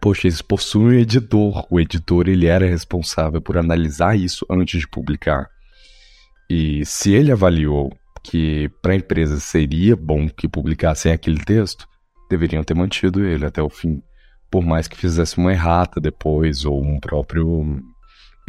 [0.00, 1.66] poxa, eles possuem um editor.
[1.70, 5.48] O editor ele era responsável por analisar isso antes de publicar.
[6.48, 7.90] E se ele avaliou
[8.22, 11.86] que para a empresa seria bom que publicassem aquele texto,
[12.28, 14.02] deveriam ter mantido ele até o fim,
[14.50, 17.80] por mais que fizesse uma errata depois ou um próprio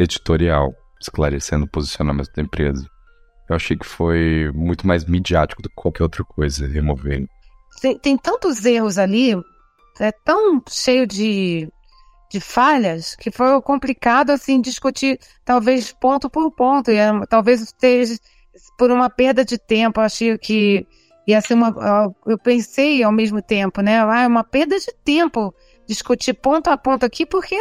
[0.01, 2.85] editorial esclarecendo o posicionamento da empresa.
[3.49, 7.27] Eu achei que foi muito mais midiático do que qualquer outra coisa remover.
[7.81, 9.35] Tem, tem tantos erros ali,
[9.99, 11.67] é tão cheio de,
[12.31, 18.17] de falhas que foi complicado assim discutir talvez ponto por ponto e é, talvez esteja
[18.77, 20.87] por uma perda de tempo achei que
[21.27, 25.53] ia ser uma eu pensei ao mesmo tempo né ah, é uma perda de tempo
[25.87, 27.57] discutir ponto a ponto aqui porque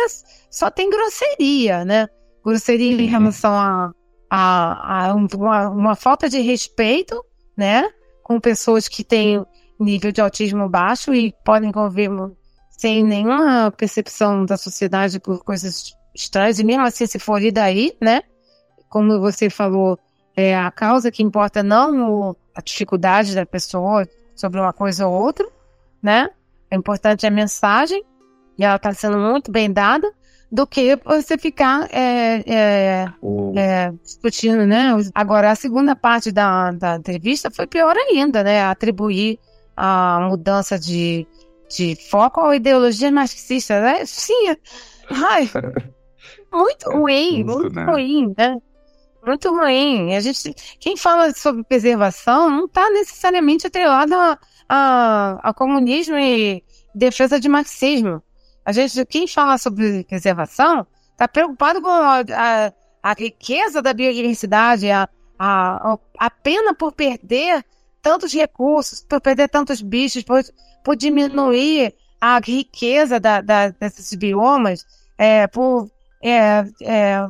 [0.51, 2.09] só tem grosseria né
[2.45, 3.11] grosseria em uhum.
[3.11, 3.93] relação a,
[4.31, 7.25] a, a uma, uma falta de respeito
[7.57, 7.89] né
[8.23, 9.45] com pessoas que têm
[9.81, 12.11] nível de autismo baixo e podem conviver
[12.71, 17.97] sem nenhuma percepção da sociedade por coisas estranhas, e mesmo assim, se for ir daí,
[18.01, 18.23] né?
[18.89, 19.99] Como você falou,
[20.37, 25.47] é a causa que importa não a dificuldade da pessoa sobre uma coisa ou outra,
[26.03, 26.31] né?
[26.71, 28.03] É importante a mensagem,
[28.59, 30.11] e ela está sendo muito bem dada,
[30.51, 33.13] do que você ficar é, é,
[33.57, 34.91] é, discutindo, né?
[35.15, 38.63] Agora, a segunda parte da, da entrevista foi pior ainda, né?
[38.65, 39.39] Atribuir
[39.77, 41.27] a mudança de,
[41.69, 44.05] de foco à ideologia marxista, né?
[44.05, 44.57] Sim,
[45.11, 45.49] ai,
[46.53, 47.85] muito ruim, muito né?
[47.85, 48.57] ruim, né?
[49.25, 50.15] Muito ruim.
[50.17, 54.39] A gente, quem fala sobre preservação não está necessariamente atrelado a,
[54.69, 58.23] a, a, comunismo e defesa de marxismo.
[58.65, 64.91] A gente, quem fala sobre preservação, está preocupado com a, a, a, riqueza da biodiversidade,
[64.91, 65.09] a,
[65.39, 67.65] a, a pena por perder
[68.03, 70.43] tantos recursos, por perder tantos bichos, por,
[70.85, 74.87] por diminuir a riqueza da, da, desses biomas,
[75.17, 75.91] é, por
[76.23, 77.27] é, é,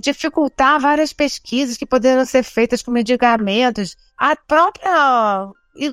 [0.00, 3.96] dificultar várias pesquisas que poderiam ser feitas com medicamentos.
[4.18, 5.48] A própria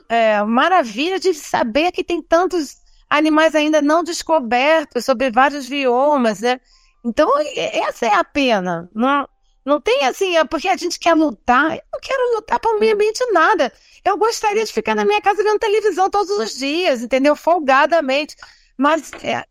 [0.09, 2.82] é, maravilha de saber que tem tantos
[3.13, 6.59] animais ainda não descobertos sobre vários biomas, né?
[7.05, 8.89] Então, essa é a pena.
[8.93, 9.27] Não,
[9.63, 11.75] não tem assim, é porque a gente quer lutar.
[11.75, 13.71] Eu não quero lutar para o meio ambiente nada.
[14.03, 17.35] Eu gostaria de ficar na minha casa vendo televisão todos os dias, entendeu?
[17.35, 18.35] Folgadamente.
[18.77, 19.43] Mas é,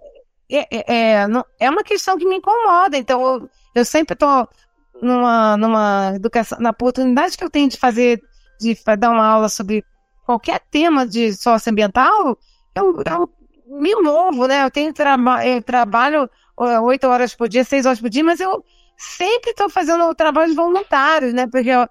[0.51, 1.27] é, é, é,
[1.61, 2.97] é uma questão que me incomoda.
[2.97, 4.49] Então, eu, eu sempre estou
[5.01, 8.21] numa, numa educação, na oportunidade que eu tenho de fazer,
[8.61, 9.85] de dar uma aula sobre
[10.27, 12.37] qualquer tema de socioambiental,
[12.75, 13.31] eu, eu
[13.81, 14.65] me novo, né?
[14.65, 18.65] Eu tenho traba eu trabalho oito horas por dia, seis horas por dia, mas eu
[18.97, 21.47] sempre estou fazendo trabalhos voluntários, né?
[21.47, 21.89] Porque eu,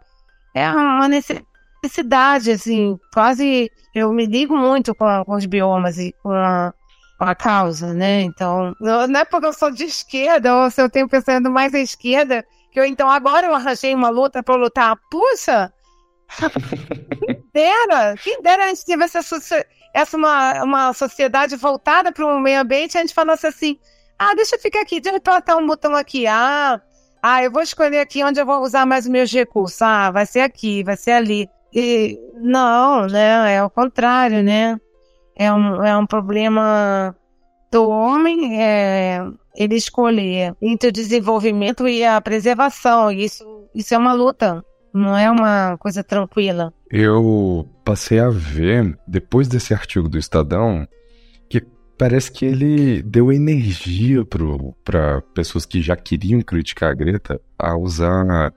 [0.53, 6.13] é uma necessidade, assim, quase eu me ligo muito com, a, com os biomas e
[6.23, 6.73] com a,
[7.17, 8.21] com a, causa, né?
[8.21, 11.79] Então, não é porque eu sou de esquerda ou se eu tenho pensando mais à
[11.79, 14.97] esquerda, que eu então agora eu arranjei uma luta para lutar.
[15.09, 15.73] Puxa!
[16.39, 18.15] quem dera!
[18.17, 22.97] Quem dera a gente tivesse essa, essa uma, uma sociedade voltada para o meio ambiente,
[22.97, 23.77] a gente falasse assim:
[24.17, 26.27] ah, deixa eu ficar aqui, deixa eu apertar um botão aqui.
[26.27, 26.81] Ah,
[27.21, 29.81] ah, eu vou escolher aqui onde eu vou usar mais os meus recursos.
[29.81, 31.49] Ah, vai ser aqui, vai ser ali.
[31.73, 33.55] E não, né?
[33.55, 34.77] É o contrário, né?
[35.35, 37.15] É um, é um problema
[37.71, 39.25] do homem é,
[39.55, 43.11] ele escolher entre o desenvolvimento e a preservação.
[43.11, 44.63] Isso, isso é uma luta,
[44.93, 46.73] não é uma coisa tranquila.
[46.89, 50.87] Eu passei a ver, depois desse artigo do Estadão,
[51.49, 51.63] que
[51.97, 54.25] parece que ele deu energia
[54.83, 58.53] para pessoas que já queriam criticar a Greta a usar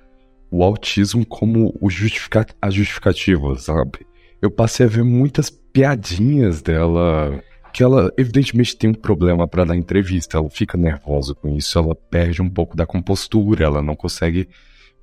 [0.51, 4.07] o autismo como o justifica a justificativa, sabe?
[4.41, 9.75] Eu passei a ver muitas piadinhas dela que ela evidentemente tem um problema para dar
[9.75, 14.49] entrevista, ela fica nervosa com isso, ela perde um pouco da compostura, ela não consegue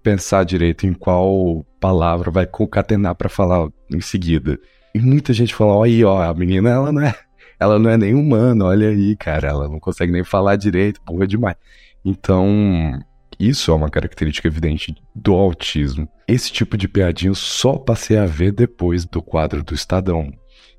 [0.02, 4.60] pensar direito em qual palavra vai concatenar para falar em seguida.
[4.94, 7.16] E muita gente fala: "Olha aí, ó, a menina ela não é,
[7.60, 11.28] ela não é nem humana, olha aí, cara, ela não consegue nem falar direito, porra
[11.28, 11.56] demais".
[12.04, 13.00] Então,
[13.40, 16.08] isso é uma característica evidente do autismo.
[16.28, 20.32] Esse tipo de piadinha eu só passei a ver depois do quadro do Estadão.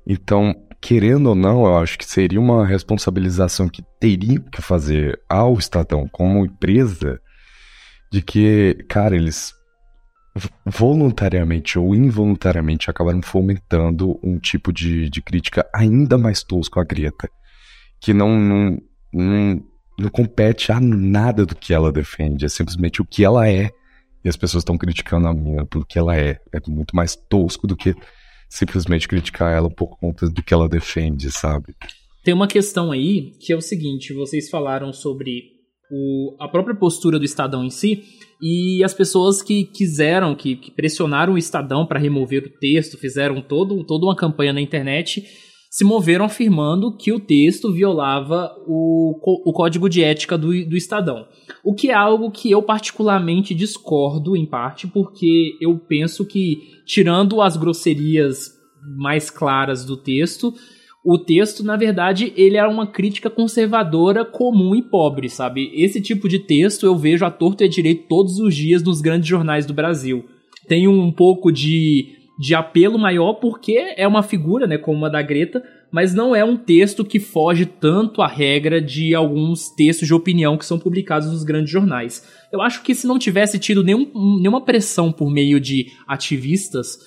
[0.05, 5.53] Então, querendo ou não, eu acho que seria uma responsabilização que teriam que fazer ao
[5.55, 7.19] Estadão como empresa
[8.13, 9.51] de que, cara, eles
[10.65, 17.27] voluntariamente ou involuntariamente acabaram fomentando um tipo de, de crítica ainda mais tosco à Greta,
[17.99, 18.77] que não, não,
[19.11, 19.63] não
[19.97, 23.71] não compete a nada do que ela defende, é simplesmente o que ela é.
[24.23, 26.39] E as pessoas estão criticando a mina pelo que ela é.
[26.51, 27.93] É muito mais tosco do que
[28.49, 31.75] simplesmente criticar ela por conta do que ela defende, sabe?
[32.23, 35.52] Tem uma questão aí que é o seguinte: vocês falaram sobre
[35.93, 38.03] o, a própria postura do Estadão em si
[38.41, 43.41] e as pessoas que quiseram, que, que pressionaram o Estadão para remover o texto, fizeram
[43.41, 45.23] todo, toda uma campanha na internet
[45.73, 51.25] se moveram afirmando que o texto violava o, o código de ética do, do Estadão.
[51.63, 57.41] O que é algo que eu particularmente discordo, em parte, porque eu penso que, tirando
[57.41, 58.51] as grosserias
[58.95, 60.53] mais claras do texto,
[61.05, 65.69] o texto, na verdade, ele era uma crítica conservadora comum e pobre, sabe?
[65.73, 69.01] Esse tipo de texto eu vejo a torto e a direito todos os dias nos
[69.01, 70.25] grandes jornais do Brasil.
[70.67, 75.21] Tem um pouco de de apelo maior porque é uma figura, né, como a da
[75.21, 80.13] Greta, mas não é um texto que foge tanto à regra de alguns textos de
[80.13, 82.27] opinião que são publicados nos grandes jornais.
[82.51, 86.97] Eu acho que se não tivesse tido nenhum, nenhuma pressão por meio de ativistas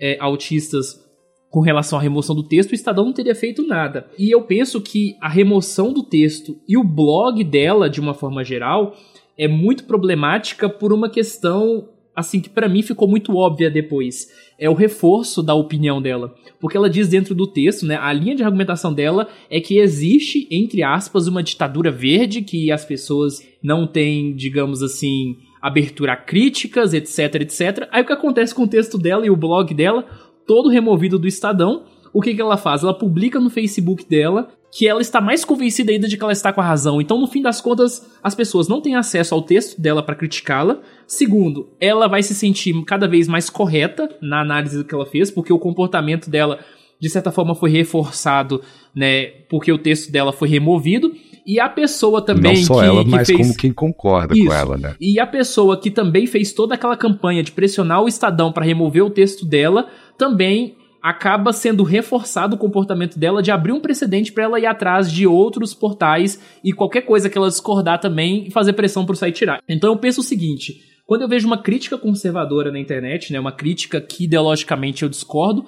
[0.00, 1.07] é, autistas
[1.50, 4.06] com relação à remoção do texto, o Estadão não teria feito nada.
[4.18, 8.44] E eu penso que a remoção do texto e o blog dela, de uma forma
[8.44, 8.94] geral,
[9.36, 14.26] é muito problemática por uma questão assim que para mim ficou muito óbvia depois
[14.58, 16.34] é o reforço da opinião dela.
[16.60, 20.48] Porque ela diz dentro do texto, né, a linha de argumentação dela é que existe,
[20.50, 26.92] entre aspas, uma ditadura verde, que as pessoas não têm, digamos assim, abertura a críticas,
[26.92, 27.88] etc, etc.
[27.92, 30.04] Aí o que acontece com o texto dela e o blog dela,
[30.48, 32.82] todo removido do Estadão, o que, que ela faz?
[32.82, 36.52] Ela publica no Facebook dela que ela está mais convencida ainda de que ela está
[36.52, 37.00] com a razão.
[37.00, 40.80] Então, no fim das contas, as pessoas não têm acesso ao texto dela para criticá-la.
[41.06, 45.52] Segundo, ela vai se sentir cada vez mais correta na análise que ela fez, porque
[45.52, 46.58] o comportamento dela,
[46.98, 48.62] de certa forma, foi reforçado,
[48.94, 51.14] né, porque o texto dela foi removido.
[51.48, 52.56] E a pessoa também.
[52.56, 53.38] Não só que, ela, que mas fez...
[53.38, 54.46] como quem concorda Isso.
[54.46, 54.94] com ela, né?
[55.00, 59.02] E a pessoa que também fez toda aquela campanha de pressionar o Estadão para remover
[59.02, 59.88] o texto dela,
[60.18, 65.10] também acaba sendo reforçado o comportamento dela de abrir um precedente para ela ir atrás
[65.10, 69.36] de outros portais e qualquer coisa que ela discordar também e fazer pressão pro site
[69.36, 69.62] tirar.
[69.66, 73.52] Então eu penso o seguinte, quando eu vejo uma crítica conservadora na internet, né, uma
[73.52, 75.64] crítica que ideologicamente eu discordo,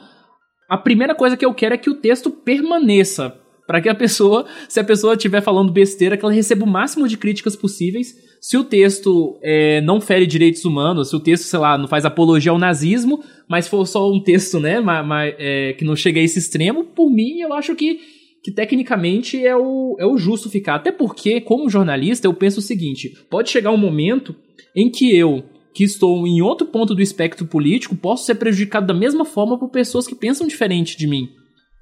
[0.68, 3.39] a primeira coisa que eu quero é que o texto permaneça
[3.70, 7.06] para que a pessoa, se a pessoa estiver falando besteira, que ela receba o máximo
[7.06, 8.16] de críticas possíveis.
[8.40, 12.04] Se o texto é, não fere direitos humanos, se o texto, sei lá, não faz
[12.04, 16.18] apologia ao nazismo, mas for só um texto, né, ma, ma, é, que não chega
[16.18, 18.00] a esse extremo, por mim, eu acho que,
[18.42, 20.74] que tecnicamente é o, é o justo ficar.
[20.74, 24.34] Até porque, como jornalista, eu penso o seguinte: pode chegar um momento
[24.74, 28.94] em que eu, que estou em outro ponto do espectro político, posso ser prejudicado da
[28.94, 31.28] mesma forma por pessoas que pensam diferente de mim.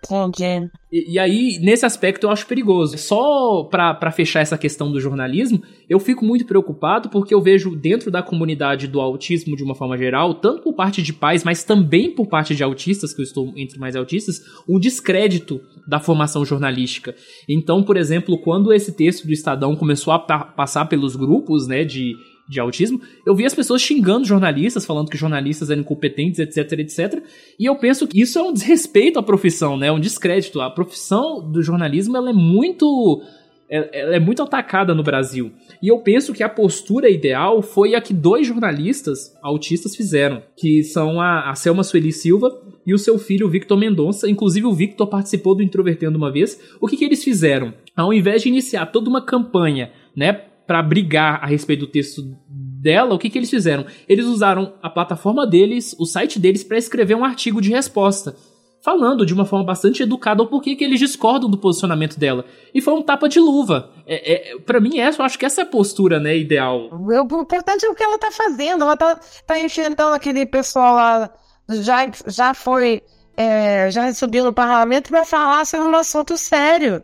[0.05, 0.71] Entendi.
[0.93, 2.97] E, e, aí, nesse aspecto, eu acho perigoso.
[2.97, 8.11] Só para fechar essa questão do jornalismo, eu fico muito preocupado porque eu vejo dentro
[8.11, 12.11] da comunidade do autismo, de uma forma geral, tanto por parte de pais, mas também
[12.11, 17.15] por parte de autistas, que eu estou entre mais autistas, um descrédito da formação jornalística.
[17.49, 21.85] Então, por exemplo, quando esse texto do Estadão começou a pa passar pelos grupos, né,
[21.85, 22.15] de
[22.49, 27.23] de autismo, eu vi as pessoas xingando jornalistas, falando que jornalistas eram incompetentes, etc, etc.
[27.59, 29.93] E eu penso que isso é um desrespeito à profissão, né?
[29.93, 30.61] Um descrédito.
[30.61, 33.23] A profissão do jornalismo ela é muito
[33.71, 35.53] ela é muito atacada no Brasil.
[35.83, 40.83] E eu penso que a postura ideal foi a que dois jornalistas autistas fizeram, que
[40.83, 42.51] são a, a Selma Sueli Silva
[42.87, 44.29] e o seu filho Victor Mendonça.
[44.29, 46.59] Inclusive o Victor participou do Introvertendo uma vez.
[46.81, 47.75] O que, que eles fizeram?
[47.95, 53.15] Ao invés de iniciar toda uma campanha, né, para brigar a respeito do texto dela,
[53.15, 53.87] o que, que eles fizeram?
[54.07, 58.37] Eles usaram a plataforma deles, o site deles, para escrever um artigo de resposta,
[58.85, 62.45] falando de uma forma bastante educada o porquê que eles discordam do posicionamento dela.
[62.75, 63.91] E foi um tapa de luva.
[64.07, 66.91] É, é, para mim, essa, eu acho que essa é a postura né, ideal.
[66.93, 68.85] O importante é o que ela tá fazendo.
[68.85, 71.31] Ela tá, tá enfrentando aquele pessoal lá,
[71.81, 73.03] já, já foi.
[73.35, 77.03] É, já subiu no parlamento para falar sobre um assunto sério.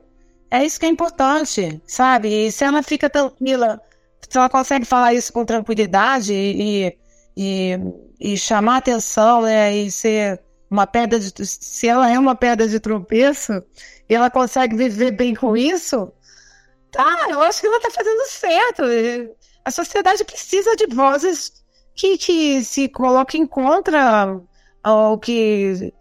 [0.54, 2.46] É isso que é importante, sabe?
[2.46, 3.80] E se ela fica tranquila,
[4.20, 6.96] se ela consegue falar isso com tranquilidade e,
[7.36, 7.76] e,
[8.20, 9.76] e chamar atenção, né?
[9.76, 10.40] E ser
[10.70, 11.44] uma pedra de.
[11.44, 13.52] Se ela é uma pedra de tropeço
[14.08, 16.12] e ela consegue viver bem com isso,
[16.92, 17.26] tá?
[17.30, 18.82] Eu acho que ela tá fazendo certo.
[19.64, 21.64] A sociedade precisa de vozes
[21.96, 24.40] que, que se coloquem contra
[24.86, 25.92] o que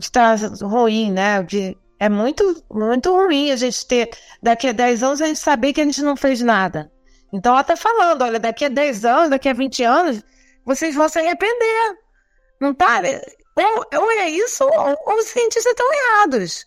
[0.00, 1.42] está ruim, né?
[1.42, 4.10] De, é muito, muito ruim a gente ter,
[4.42, 6.90] daqui a 10 anos, a gente saber que a gente não fez nada.
[7.32, 10.22] Então ela tá falando, olha, daqui a 10 anos, daqui a 20 anos,
[10.66, 11.96] vocês vão se arrepender.
[12.60, 13.00] Não tá?
[13.56, 16.66] Ou, ou é isso, ou, ou os cientistas estão errados.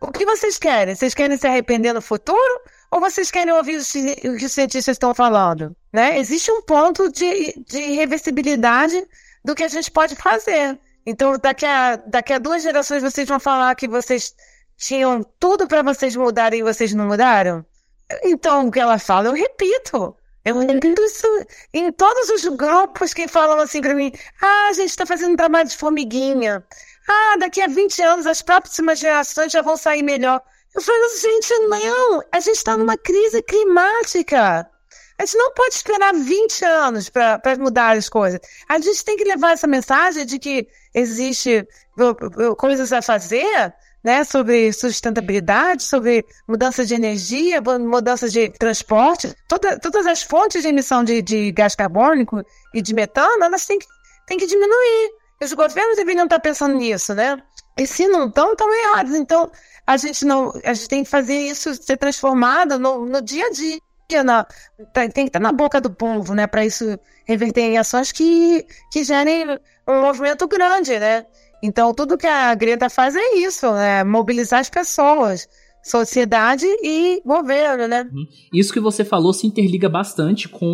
[0.00, 0.94] O que vocês querem?
[0.94, 2.60] Vocês querem se arrepender no futuro?
[2.92, 5.74] Ou vocês querem ouvir o que os cientistas estão falando?
[5.92, 6.20] Né?
[6.20, 9.04] Existe um ponto de, de reversibilidade
[9.44, 10.78] do que a gente pode fazer.
[11.04, 14.32] Então, daqui a, daqui a duas gerações, vocês vão falar que vocês
[14.78, 17.66] tinham tudo para vocês mudarem e vocês não mudaram?
[18.22, 20.16] Então, o que ela fala, eu repito.
[20.44, 21.26] Eu repito isso
[21.74, 24.10] em todos os grupos que falam assim para mim:
[24.40, 26.64] ah, a gente está fazendo trabalho de formiguinha.
[27.06, 30.40] Ah, daqui a 20 anos as próximas gerações já vão sair melhor.
[30.74, 34.70] Eu falo, gente, não, a gente está numa crise climática.
[35.18, 38.40] A gente não pode esperar 20 anos para mudar as coisas.
[38.68, 41.66] A gente tem que levar essa mensagem de que existe
[42.56, 43.74] coisas a fazer
[44.08, 50.68] né, sobre sustentabilidade, sobre mudança de energia, mudança de transporte, toda, todas as fontes de
[50.68, 52.42] emissão de, de gás carbônico
[52.72, 53.86] e de metano, elas têm que,
[54.26, 55.10] têm que diminuir.
[55.42, 57.36] Os governos deveriam estar pensando nisso, né?
[57.76, 59.14] E se não estão, estão errados.
[59.14, 59.52] Então,
[59.86, 63.50] a gente não, a gente tem que fazer isso ser transformado no, no dia a
[63.50, 63.78] dia.
[64.24, 64.46] Na,
[64.94, 66.46] tem que estar na boca do povo, né?
[66.46, 69.44] Para isso reverter em ações que, que gerem
[69.86, 71.26] um movimento grande, né?
[71.62, 74.04] Então, tudo que a Greta faz é isso, né?
[74.04, 75.48] Mobilizar as pessoas,
[75.82, 78.08] sociedade e governo, né?
[78.12, 78.26] Uhum.
[78.52, 80.66] Isso que você falou se interliga bastante com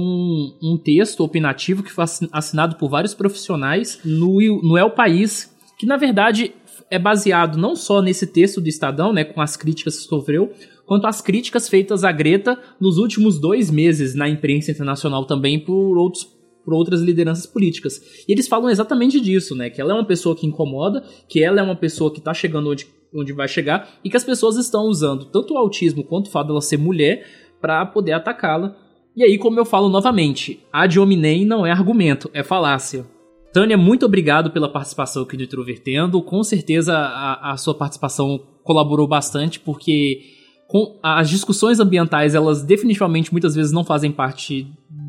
[0.62, 5.96] um texto opinativo que foi assinado por vários profissionais no, no El País, que na
[5.96, 6.54] verdade
[6.90, 10.52] é baseado não só nesse texto do Estadão, né, com as críticas que sofreu,
[10.86, 15.96] quanto as críticas feitas à Greta nos últimos dois meses na imprensa internacional também por
[15.96, 16.24] outros
[16.64, 18.00] por outras lideranças políticas.
[18.28, 19.70] E eles falam exatamente disso, né?
[19.70, 22.70] Que ela é uma pessoa que incomoda, que ela é uma pessoa que está chegando
[22.70, 26.30] onde, onde vai chegar e que as pessoas estão usando tanto o autismo quanto o
[26.30, 27.26] fato dela ser mulher
[27.60, 28.76] para poder atacá-la.
[29.16, 33.06] E aí, como eu falo novamente, ad hominem não é argumento, é falácia.
[33.52, 36.20] Tânia, muito obrigado pela participação aqui do Introvertendo.
[36.20, 40.20] Com certeza a, a sua participação colaborou bastante, porque
[40.66, 44.66] com as discussões ambientais, elas definitivamente muitas vezes não fazem parte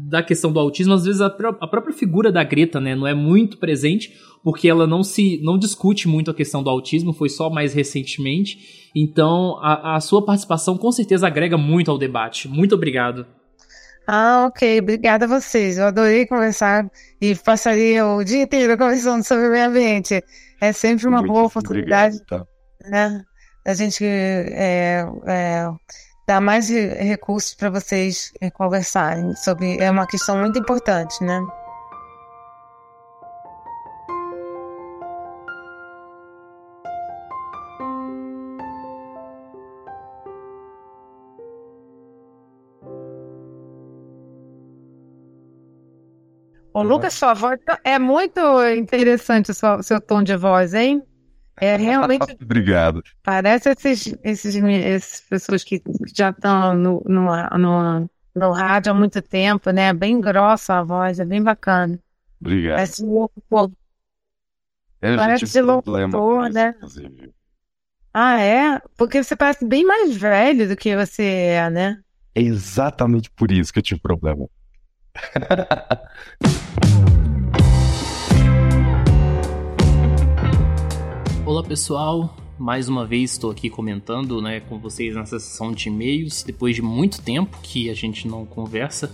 [0.07, 3.13] da questão do autismo, às vezes a, a, própria figura da Greta, né, não é
[3.13, 7.49] muito presente, porque ela não se não discute muito a questão do autismo, foi só
[7.49, 8.91] mais recentemente.
[8.95, 12.47] Então, a, a sua participação com certeza agrega muito ao debate.
[12.47, 13.25] Muito obrigado.
[14.07, 14.79] Ah, ok.
[14.79, 15.79] Obrigada a vocês.
[15.79, 16.87] Eu adorei conversar
[17.19, 20.23] e passaria o dia inteiro conversando sobre o meio ambiente.
[20.61, 22.89] É sempre uma muito boa oportunidade obrigado, tá?
[22.89, 23.23] né,
[23.65, 25.67] da gente é, é,
[26.25, 29.77] dar mais recursos para vocês é, conversarem sobre.
[29.77, 31.41] É uma questão muito importante, né?
[46.73, 48.41] Ô, Lucas, sua voz tá, é muito
[48.75, 51.01] interessante o seu tom de voz, hein?
[51.57, 52.35] É realmente.
[52.41, 53.01] Obrigado.
[53.23, 55.81] Parece esses, esses, essas pessoas que
[56.13, 57.25] já estão no, no,
[57.57, 59.93] no, no rádio há muito tempo, né?
[59.93, 61.97] Bem grossa a voz, é bem bacana.
[62.39, 62.75] Obrigado.
[62.75, 63.71] Parece locutor.
[65.01, 66.73] É, parece de locutor, né?
[66.77, 67.33] Inclusive.
[68.13, 68.81] Ah, é?
[68.97, 71.99] Porque você parece bem mais velho do que você é, né?
[72.33, 74.47] É exatamente por isso que eu tive problema.
[81.55, 86.43] Olá pessoal, mais uma vez estou aqui comentando né, com vocês nessa sessão de e-mails,
[86.43, 89.09] depois de muito tempo que a gente não conversa,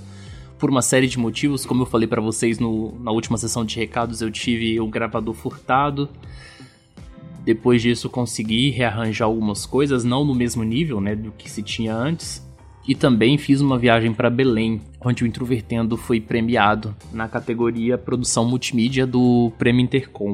[0.58, 3.78] por uma série de motivos, como eu falei para vocês no, na última sessão de
[3.78, 6.10] recados, eu tive o gravador furtado,
[7.46, 11.96] depois disso consegui rearranjar algumas coisas, não no mesmo nível né, do que se tinha
[11.96, 12.44] antes,
[12.88, 18.50] e também fiz uma viagem para Belém, onde o Introvertendo foi premiado na categoria Produção
[18.50, 20.34] Multimídia do Prêmio Intercom.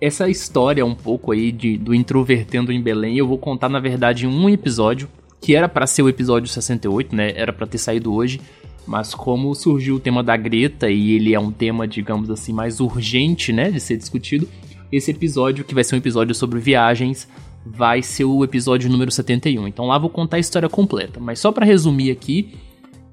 [0.00, 4.26] Essa história um pouco aí de, do Introvertendo em Belém, eu vou contar na verdade
[4.26, 5.08] em um episódio,
[5.40, 7.32] que era para ser o episódio 68, né?
[7.34, 8.40] Era para ter saído hoje,
[8.86, 12.78] mas como surgiu o tema da Greta e ele é um tema, digamos assim, mais
[12.80, 14.48] urgente, né, de ser discutido,
[14.92, 17.28] esse episódio, que vai ser um episódio sobre viagens,
[17.64, 19.66] vai ser o episódio número 71.
[19.66, 21.18] Então lá vou contar a história completa.
[21.18, 22.54] Mas só para resumir aqui,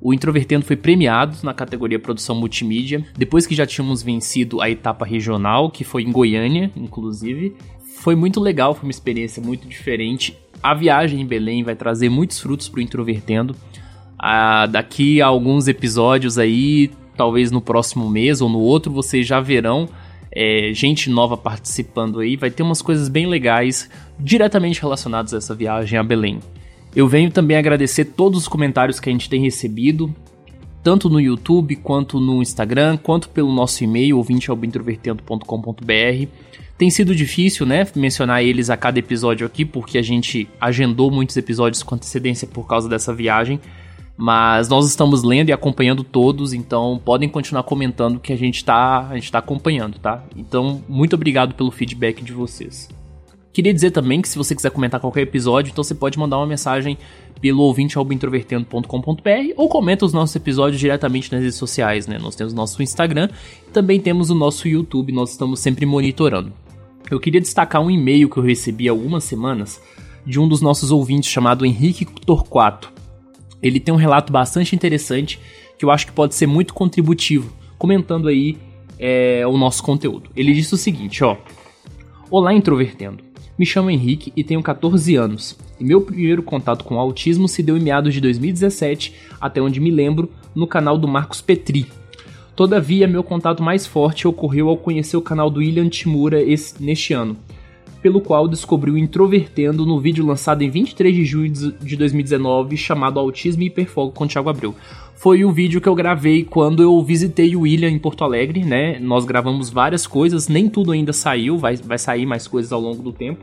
[0.03, 5.05] o Introvertendo foi premiado na categoria Produção Multimídia, depois que já tínhamos vencido a etapa
[5.05, 7.55] regional, que foi em Goiânia, inclusive.
[8.01, 10.37] Foi muito legal, foi uma experiência muito diferente.
[10.61, 13.55] A viagem em Belém vai trazer muitos frutos para o Introvertendo.
[14.19, 19.39] Ah, daqui a alguns episódios aí, talvez no próximo mês ou no outro, vocês já
[19.39, 19.87] verão
[20.35, 22.35] é, gente nova participando aí.
[22.35, 23.89] Vai ter umas coisas bem legais
[24.19, 26.39] diretamente relacionadas a essa viagem a Belém.
[26.95, 30.13] Eu venho também agradecer todos os comentários que a gente tem recebido,
[30.83, 36.27] tanto no YouTube, quanto no Instagram, quanto pelo nosso e-mail, ouvintealbintrovertendo.com.br.
[36.77, 41.37] Tem sido difícil, né, mencionar eles a cada episódio aqui, porque a gente agendou muitos
[41.37, 43.59] episódios com antecedência por causa dessa viagem.
[44.15, 49.09] Mas nós estamos lendo e acompanhando todos, então podem continuar comentando que a gente está
[49.31, 50.23] tá acompanhando, tá?
[50.35, 52.89] Então, muito obrigado pelo feedback de vocês.
[53.53, 56.47] Queria dizer também que se você quiser comentar qualquer episódio, então você pode mandar uma
[56.47, 56.97] mensagem
[57.39, 62.17] pelo ouvinte.introvertendo.com.br ou comenta os nossos episódios diretamente nas redes sociais, né?
[62.19, 63.29] Nós temos o nosso Instagram
[63.67, 66.51] e também temos o nosso YouTube, nós estamos sempre monitorando.
[67.11, 69.79] Eu queria destacar um e-mail que eu recebi há algumas semanas
[70.25, 72.91] de um dos nossos ouvintes chamado Henrique Torquato
[73.63, 75.39] ele tem um relato bastante interessante
[75.79, 78.57] que eu acho que pode ser muito contributivo, comentando aí
[78.99, 80.29] é, o nosso conteúdo.
[80.35, 81.37] Ele disse o seguinte, ó.
[82.29, 83.23] Olá, introvertendo.
[83.57, 85.57] Me chamo Henrique e tenho 14 anos.
[85.79, 89.79] E meu primeiro contato com o autismo se deu em meados de 2017, até onde
[89.79, 91.85] me lembro, no canal do Marcos Petri.
[92.55, 97.13] Todavia, meu contato mais forte ocorreu ao conhecer o canal do William Timura esse, neste
[97.13, 97.37] ano,
[98.01, 103.63] pelo qual descobriu Introvertendo no vídeo lançado em 23 de junho de 2019 chamado Autismo
[103.63, 104.75] e Hiperfogo com Thiago Abreu.
[105.23, 108.99] Foi o vídeo que eu gravei quando eu visitei o William em Porto Alegre, né?
[108.99, 113.01] Nós gravamos várias coisas, nem tudo ainda saiu, vai, vai sair mais coisas ao longo
[113.01, 113.41] do tempo.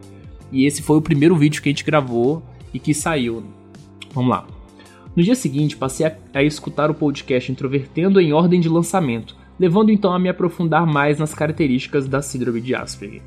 [0.52, 2.42] E esse foi o primeiro vídeo que a gente gravou
[2.74, 3.42] e que saiu.
[4.12, 4.46] Vamos lá.
[5.16, 9.90] No dia seguinte, passei a, a escutar o podcast Introvertendo em ordem de lançamento, levando
[9.90, 13.22] então a me aprofundar mais nas características da síndrome de Asperger.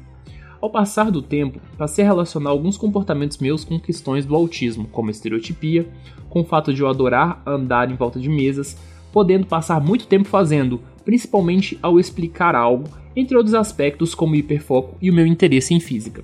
[0.64, 5.12] Ao passar do tempo, passei a relacionar alguns comportamentos meus com questões do autismo, como
[5.12, 5.90] estereotipia,
[6.30, 8.78] com o fato de eu adorar andar em volta de mesas,
[9.12, 15.12] podendo passar muito tempo fazendo, principalmente ao explicar algo, entre outros aspectos como hiperfoco e
[15.12, 16.24] o meu interesse em física.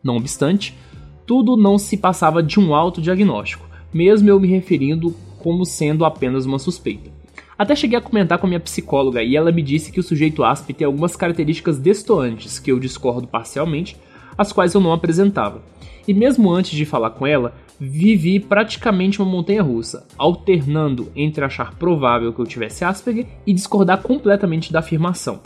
[0.00, 0.78] Não obstante,
[1.26, 6.60] tudo não se passava de um autodiagnóstico, mesmo eu me referindo como sendo apenas uma
[6.60, 7.10] suspeita.
[7.60, 10.42] Até cheguei a comentar com a minha psicóloga e ela me disse que o sujeito
[10.42, 13.98] ASP tem algumas características destoantes que eu discordo parcialmente,
[14.38, 15.60] as quais eu não apresentava.
[16.08, 21.74] E mesmo antes de falar com ela, vivi praticamente uma montanha russa, alternando entre achar
[21.74, 25.40] provável que eu tivesse Asperger e discordar completamente da afirmação.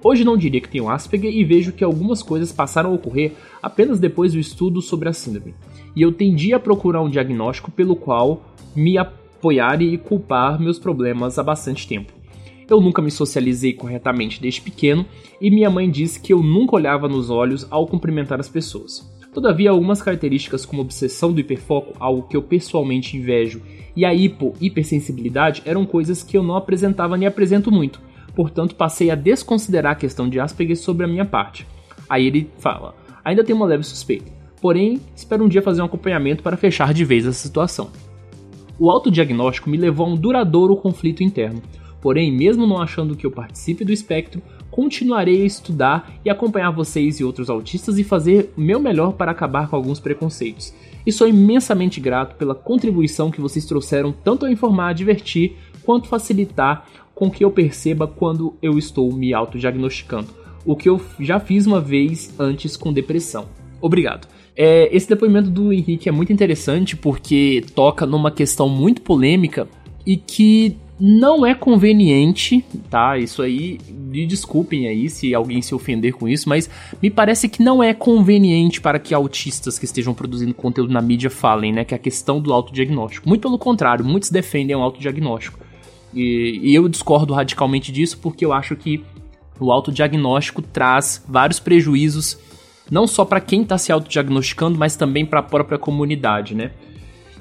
[0.00, 3.98] Hoje não diria que tenho Asperger e vejo que algumas coisas passaram a ocorrer apenas
[3.98, 5.56] depois do estudo sobre a síndrome,
[5.96, 8.44] e eu tendi a procurar um diagnóstico pelo qual
[8.76, 8.96] me
[9.42, 12.12] apoiar e culpar meus problemas há bastante tempo.
[12.70, 15.04] Eu nunca me socializei corretamente desde pequeno
[15.40, 19.10] e minha mãe disse que eu nunca olhava nos olhos ao cumprimentar as pessoas.
[19.34, 23.60] Todavia, algumas características como obsessão do hiperfoco, algo que eu pessoalmente invejo,
[23.96, 28.00] e a hipo, hipersensibilidade eram coisas que eu não apresentava nem apresento muito,
[28.36, 31.66] portanto passei a desconsiderar a questão de Asperger sobre a minha parte.
[32.08, 34.30] Aí ele fala: ainda tenho uma leve suspeita,
[34.60, 37.90] porém espero um dia fazer um acompanhamento para fechar de vez essa situação.
[38.82, 41.62] O autodiagnóstico me levou a um duradouro conflito interno,
[42.00, 47.20] porém, mesmo não achando que eu participe do espectro, continuarei a estudar e acompanhar vocês
[47.20, 50.74] e outros autistas e fazer meu melhor para acabar com alguns preconceitos.
[51.06, 56.84] E sou imensamente grato pela contribuição que vocês trouxeram tanto a informar, divertir, quanto facilitar
[57.14, 60.26] com que eu perceba quando eu estou me autodiagnosticando,
[60.66, 63.46] o que eu já fiz uma vez antes com depressão.
[63.80, 64.26] Obrigado.
[64.56, 69.66] É, esse depoimento do Henrique é muito interessante porque toca numa questão muito polêmica
[70.04, 73.18] e que não é conveniente, tá?
[73.18, 76.70] Isso aí, me desculpem aí se alguém se ofender com isso, mas
[77.02, 81.28] me parece que não é conveniente para que autistas que estejam produzindo conteúdo na mídia
[81.28, 81.84] falem, né?
[81.84, 83.28] Que é a questão do autodiagnóstico.
[83.28, 85.58] Muito pelo contrário, muitos defendem o autodiagnóstico.
[86.14, 89.02] E, e eu discordo radicalmente disso porque eu acho que
[89.58, 92.38] o autodiagnóstico traz vários prejuízos,
[92.90, 96.72] não só para quem está se autodiagnosticando, mas também para a própria comunidade, né?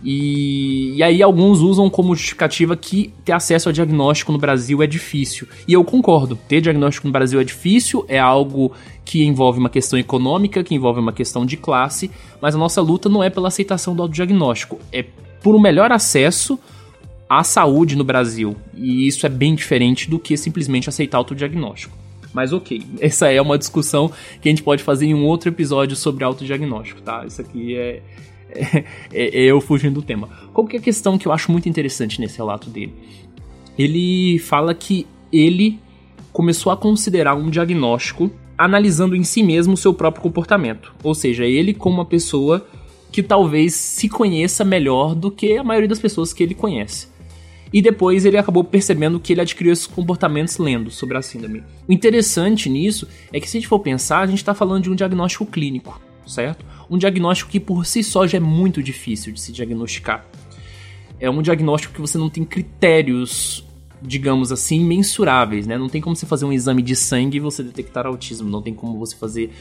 [0.03, 4.87] E, e, aí alguns usam como justificativa que ter acesso a diagnóstico no Brasil é
[4.87, 5.47] difícil.
[5.67, 8.71] E eu concordo, ter diagnóstico no Brasil é difícil, é algo
[9.05, 12.09] que envolve uma questão econômica, que envolve uma questão de classe,
[12.41, 15.05] mas a nossa luta não é pela aceitação do autodiagnóstico, é
[15.43, 16.57] por um melhor acesso
[17.29, 18.55] à saúde no Brasil.
[18.75, 22.00] E isso é bem diferente do que simplesmente aceitar autodiagnóstico.
[22.33, 24.11] Mas ok, essa é uma discussão
[24.41, 27.25] que a gente pode fazer em um outro episódio sobre autodiagnóstico, tá?
[27.25, 28.01] Isso aqui é,
[28.53, 30.29] é, é, eu fugindo do tema.
[30.53, 32.93] Qual que é a questão que eu acho muito interessante nesse relato dele?
[33.77, 35.79] Ele fala que ele
[36.31, 40.93] começou a considerar um diagnóstico analisando em si mesmo o seu próprio comportamento.
[41.03, 42.65] Ou seja, ele como uma pessoa
[43.11, 47.07] que talvez se conheça melhor do que a maioria das pessoas que ele conhece.
[47.73, 51.63] E depois ele acabou percebendo que ele adquiriu esses comportamentos lendo sobre a síndrome.
[51.87, 54.89] O interessante nisso é que se a gente for pensar, a gente está falando de
[54.89, 56.65] um diagnóstico clínico, certo?
[56.89, 60.25] Um diagnóstico que por si só já é muito difícil de se diagnosticar.
[61.19, 63.63] É um diagnóstico que você não tem critérios,
[64.01, 65.77] digamos assim, mensuráveis, né?
[65.77, 68.73] Não tem como você fazer um exame de sangue e você detectar autismo, não tem
[68.73, 69.51] como você fazer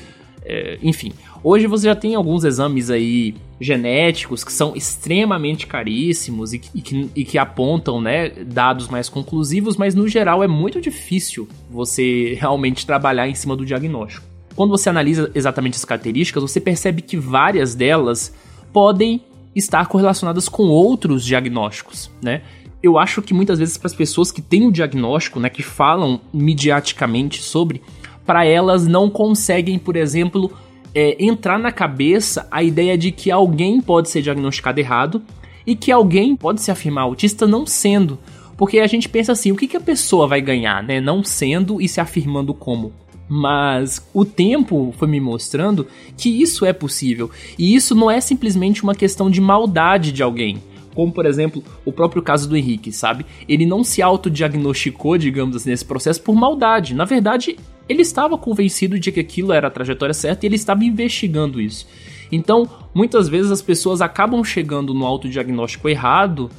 [0.42, 1.12] é, enfim,
[1.44, 7.10] hoje você já tem alguns exames aí genéticos que são extremamente caríssimos e, e, que,
[7.14, 12.86] e que apontam né, dados mais conclusivos, mas no geral é muito difícil você realmente
[12.86, 14.26] trabalhar em cima do diagnóstico.
[14.56, 18.34] Quando você analisa exatamente as características, você percebe que várias delas
[18.72, 19.20] podem
[19.54, 22.42] estar correlacionadas com outros diagnósticos, né?
[22.82, 26.18] Eu acho que muitas vezes para as pessoas que têm o diagnóstico, né, que falam
[26.32, 27.82] mediaticamente sobre,
[28.26, 30.52] para elas não conseguem, por exemplo,
[30.94, 35.22] é, entrar na cabeça a ideia de que alguém pode ser diagnosticado errado
[35.66, 38.18] e que alguém pode se afirmar autista não sendo.
[38.56, 41.00] Porque a gente pensa assim, o que, que a pessoa vai ganhar, né?
[41.00, 42.92] Não sendo e se afirmando como.
[43.28, 47.30] Mas o tempo foi me mostrando que isso é possível.
[47.58, 50.60] E isso não é simplesmente uma questão de maldade de alguém
[50.94, 53.24] como por exemplo o próprio caso do Henrique, sabe?
[53.48, 56.94] Ele não se autodiagnosticou, digamos assim, nesse processo por maldade.
[56.94, 57.56] Na verdade,
[57.88, 61.86] ele estava convencido de que aquilo era a trajetória certa e ele estava investigando isso.
[62.30, 66.50] Então, muitas vezes as pessoas acabam chegando no autodiagnóstico errado,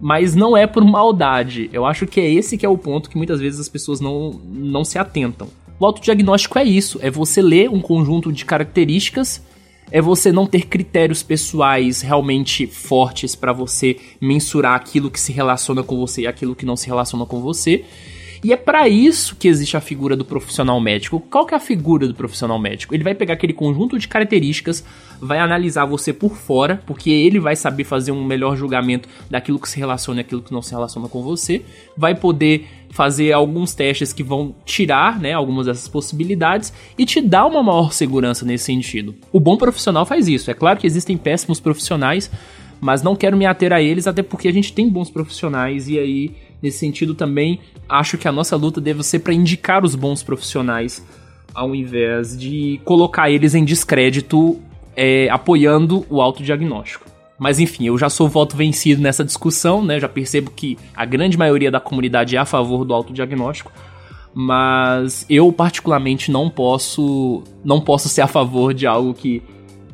[0.00, 1.68] mas não é por maldade.
[1.72, 4.40] Eu acho que é esse que é o ponto que muitas vezes as pessoas não,
[4.44, 5.48] não se atentam.
[5.78, 9.42] O autodiagnóstico é isso, é você ler um conjunto de características,
[9.90, 15.82] é você não ter critérios pessoais realmente fortes para você mensurar aquilo que se relaciona
[15.82, 17.84] com você e aquilo que não se relaciona com você.
[18.42, 21.20] E é para isso que existe a figura do profissional médico.
[21.28, 22.94] Qual que é a figura do profissional médico?
[22.94, 24.84] Ele vai pegar aquele conjunto de características,
[25.20, 29.68] vai analisar você por fora, porque ele vai saber fazer um melhor julgamento daquilo que
[29.68, 31.62] se relaciona e aquilo que não se relaciona com você,
[31.96, 37.46] vai poder fazer alguns testes que vão tirar, né, algumas dessas possibilidades e te dar
[37.46, 39.14] uma maior segurança nesse sentido.
[39.32, 40.50] O bom profissional faz isso.
[40.50, 42.30] É claro que existem péssimos profissionais,
[42.80, 45.98] mas não quero me ater a eles, até porque a gente tem bons profissionais e
[45.98, 50.22] aí Nesse sentido, também acho que a nossa luta deve ser para indicar os bons
[50.22, 51.04] profissionais,
[51.54, 54.60] ao invés de colocar eles em descrédito,
[54.96, 57.07] é, apoiando o autodiagnóstico.
[57.38, 60.00] Mas enfim, eu já sou voto vencido nessa discussão, né?
[60.00, 63.72] Já percebo que a grande maioria da comunidade é a favor do autodiagnóstico,
[64.34, 69.42] mas eu particularmente não posso não posso ser a favor de algo que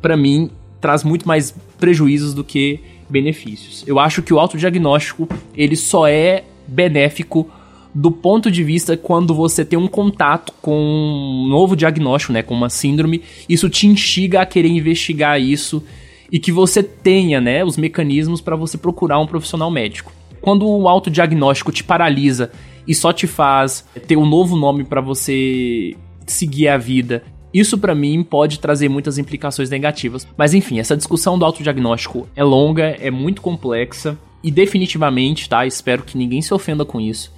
[0.01, 3.84] para mim traz muito mais prejuízos do que benefícios.
[3.86, 7.51] Eu acho que o autodiagnóstico, ele só é benéfico
[7.95, 12.53] do ponto de vista quando você tem um contato com um novo diagnóstico, né, com
[12.53, 15.82] uma síndrome, isso te instiga a querer investigar isso
[16.31, 20.12] e que você tenha, né, os mecanismos para você procurar um profissional médico.
[20.41, 22.51] Quando o autodiagnóstico te paralisa
[22.87, 25.97] e só te faz ter um novo nome para você
[26.27, 27.22] seguir a vida,
[27.53, 30.27] isso para mim pode trazer muitas implicações negativas.
[30.37, 35.64] Mas enfim, essa discussão do autodiagnóstico é longa, é muito complexa e definitivamente, tá?
[35.64, 37.33] Espero que ninguém se ofenda com isso.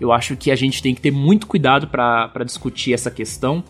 [0.00, 3.62] Eu acho que a gente tem que ter muito cuidado para discutir essa questão.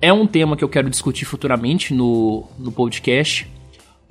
[0.00, 3.50] É um tema que eu quero discutir futuramente no, no podcast.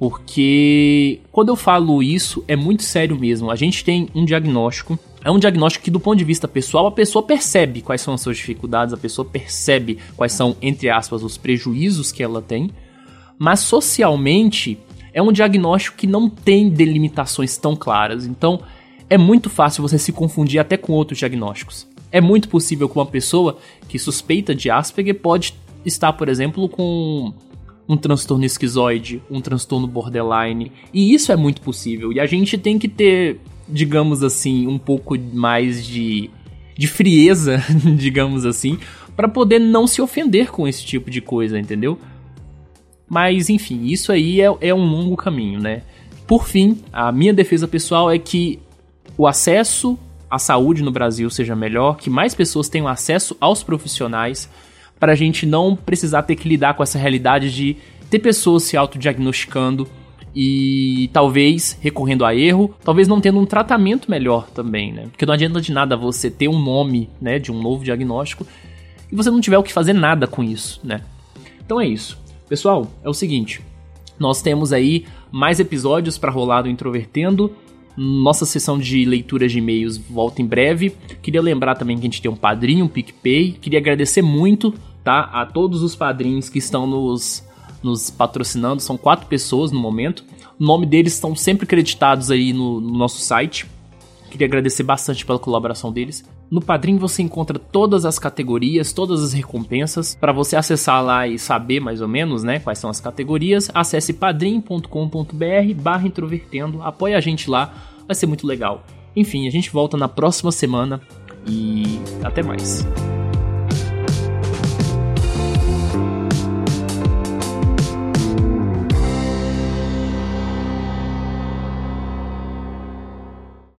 [0.04, 3.50] Porque quando eu falo isso, é muito sério mesmo.
[3.50, 5.00] A gente tem um diagnóstico.
[5.24, 8.20] É um diagnóstico que, do ponto de vista pessoal, a pessoa percebe quais são as
[8.20, 12.70] suas dificuldades, a pessoa percebe quais são, entre aspas, os prejuízos que ela tem.
[13.40, 14.78] Mas socialmente,
[15.14, 18.26] é um diagnóstico que não tem delimitações tão claras.
[18.26, 18.60] Então,
[19.10, 21.88] é muito fácil você se confundir até com outros diagnósticos.
[22.12, 25.54] É muito possível que uma pessoa que suspeita de Asperger pode
[25.86, 27.34] estar, por exemplo, com
[27.88, 30.72] um transtorno esquizoide, um transtorno borderline.
[30.94, 32.12] E isso é muito possível.
[32.14, 36.30] E a gente tem que ter, digamos assim, um pouco mais de,
[36.78, 37.64] de frieza,
[37.98, 38.78] digamos assim,
[39.16, 41.98] para poder não se ofender com esse tipo de coisa, entendeu?
[43.08, 45.84] Mas enfim, isso aí é, é um longo caminho, né?
[46.26, 48.60] Por fim, a minha defesa pessoal é que
[49.18, 54.50] o acesso à saúde no Brasil seja melhor, que mais pessoas tenham acesso aos profissionais
[55.04, 57.76] para a gente não precisar ter que lidar com essa realidade de
[58.10, 59.86] ter pessoas se autodiagnosticando
[60.34, 65.08] e talvez recorrendo a erro, talvez não tendo um tratamento melhor também, né?
[65.12, 68.48] Porque não adianta de nada você ter um nome, né, de um novo diagnóstico
[69.12, 71.02] e você não tiver o que fazer nada com isso, né?
[71.66, 72.18] Então é isso.
[72.48, 73.60] Pessoal, é o seguinte,
[74.18, 77.52] nós temos aí mais episódios para rolar do Introvertendo.
[77.98, 80.96] Nossa sessão de leituras de e-mails volta em breve.
[81.22, 83.52] Queria lembrar também que a gente tem um padrinho, um PicPay.
[83.52, 84.74] Queria agradecer muito
[85.04, 85.22] tá?
[85.34, 87.44] A todos os padrinhos que estão nos,
[87.82, 90.24] nos patrocinando, são quatro pessoas no momento.
[90.60, 93.66] O nome deles estão sempre creditados aí no, no nosso site.
[94.32, 96.24] Queria agradecer bastante pela colaboração deles.
[96.50, 100.16] No Padrim você encontra todas as categorias, todas as recompensas.
[100.16, 104.14] Para você acessar lá e saber mais ou menos, né, quais são as categorias, acesse
[104.14, 106.82] padrim.com.br/barra introvertendo.
[106.82, 107.74] Apoie a gente lá,
[108.08, 108.84] vai ser muito legal.
[109.16, 111.02] Enfim, a gente volta na próxima semana
[111.48, 112.86] e até mais.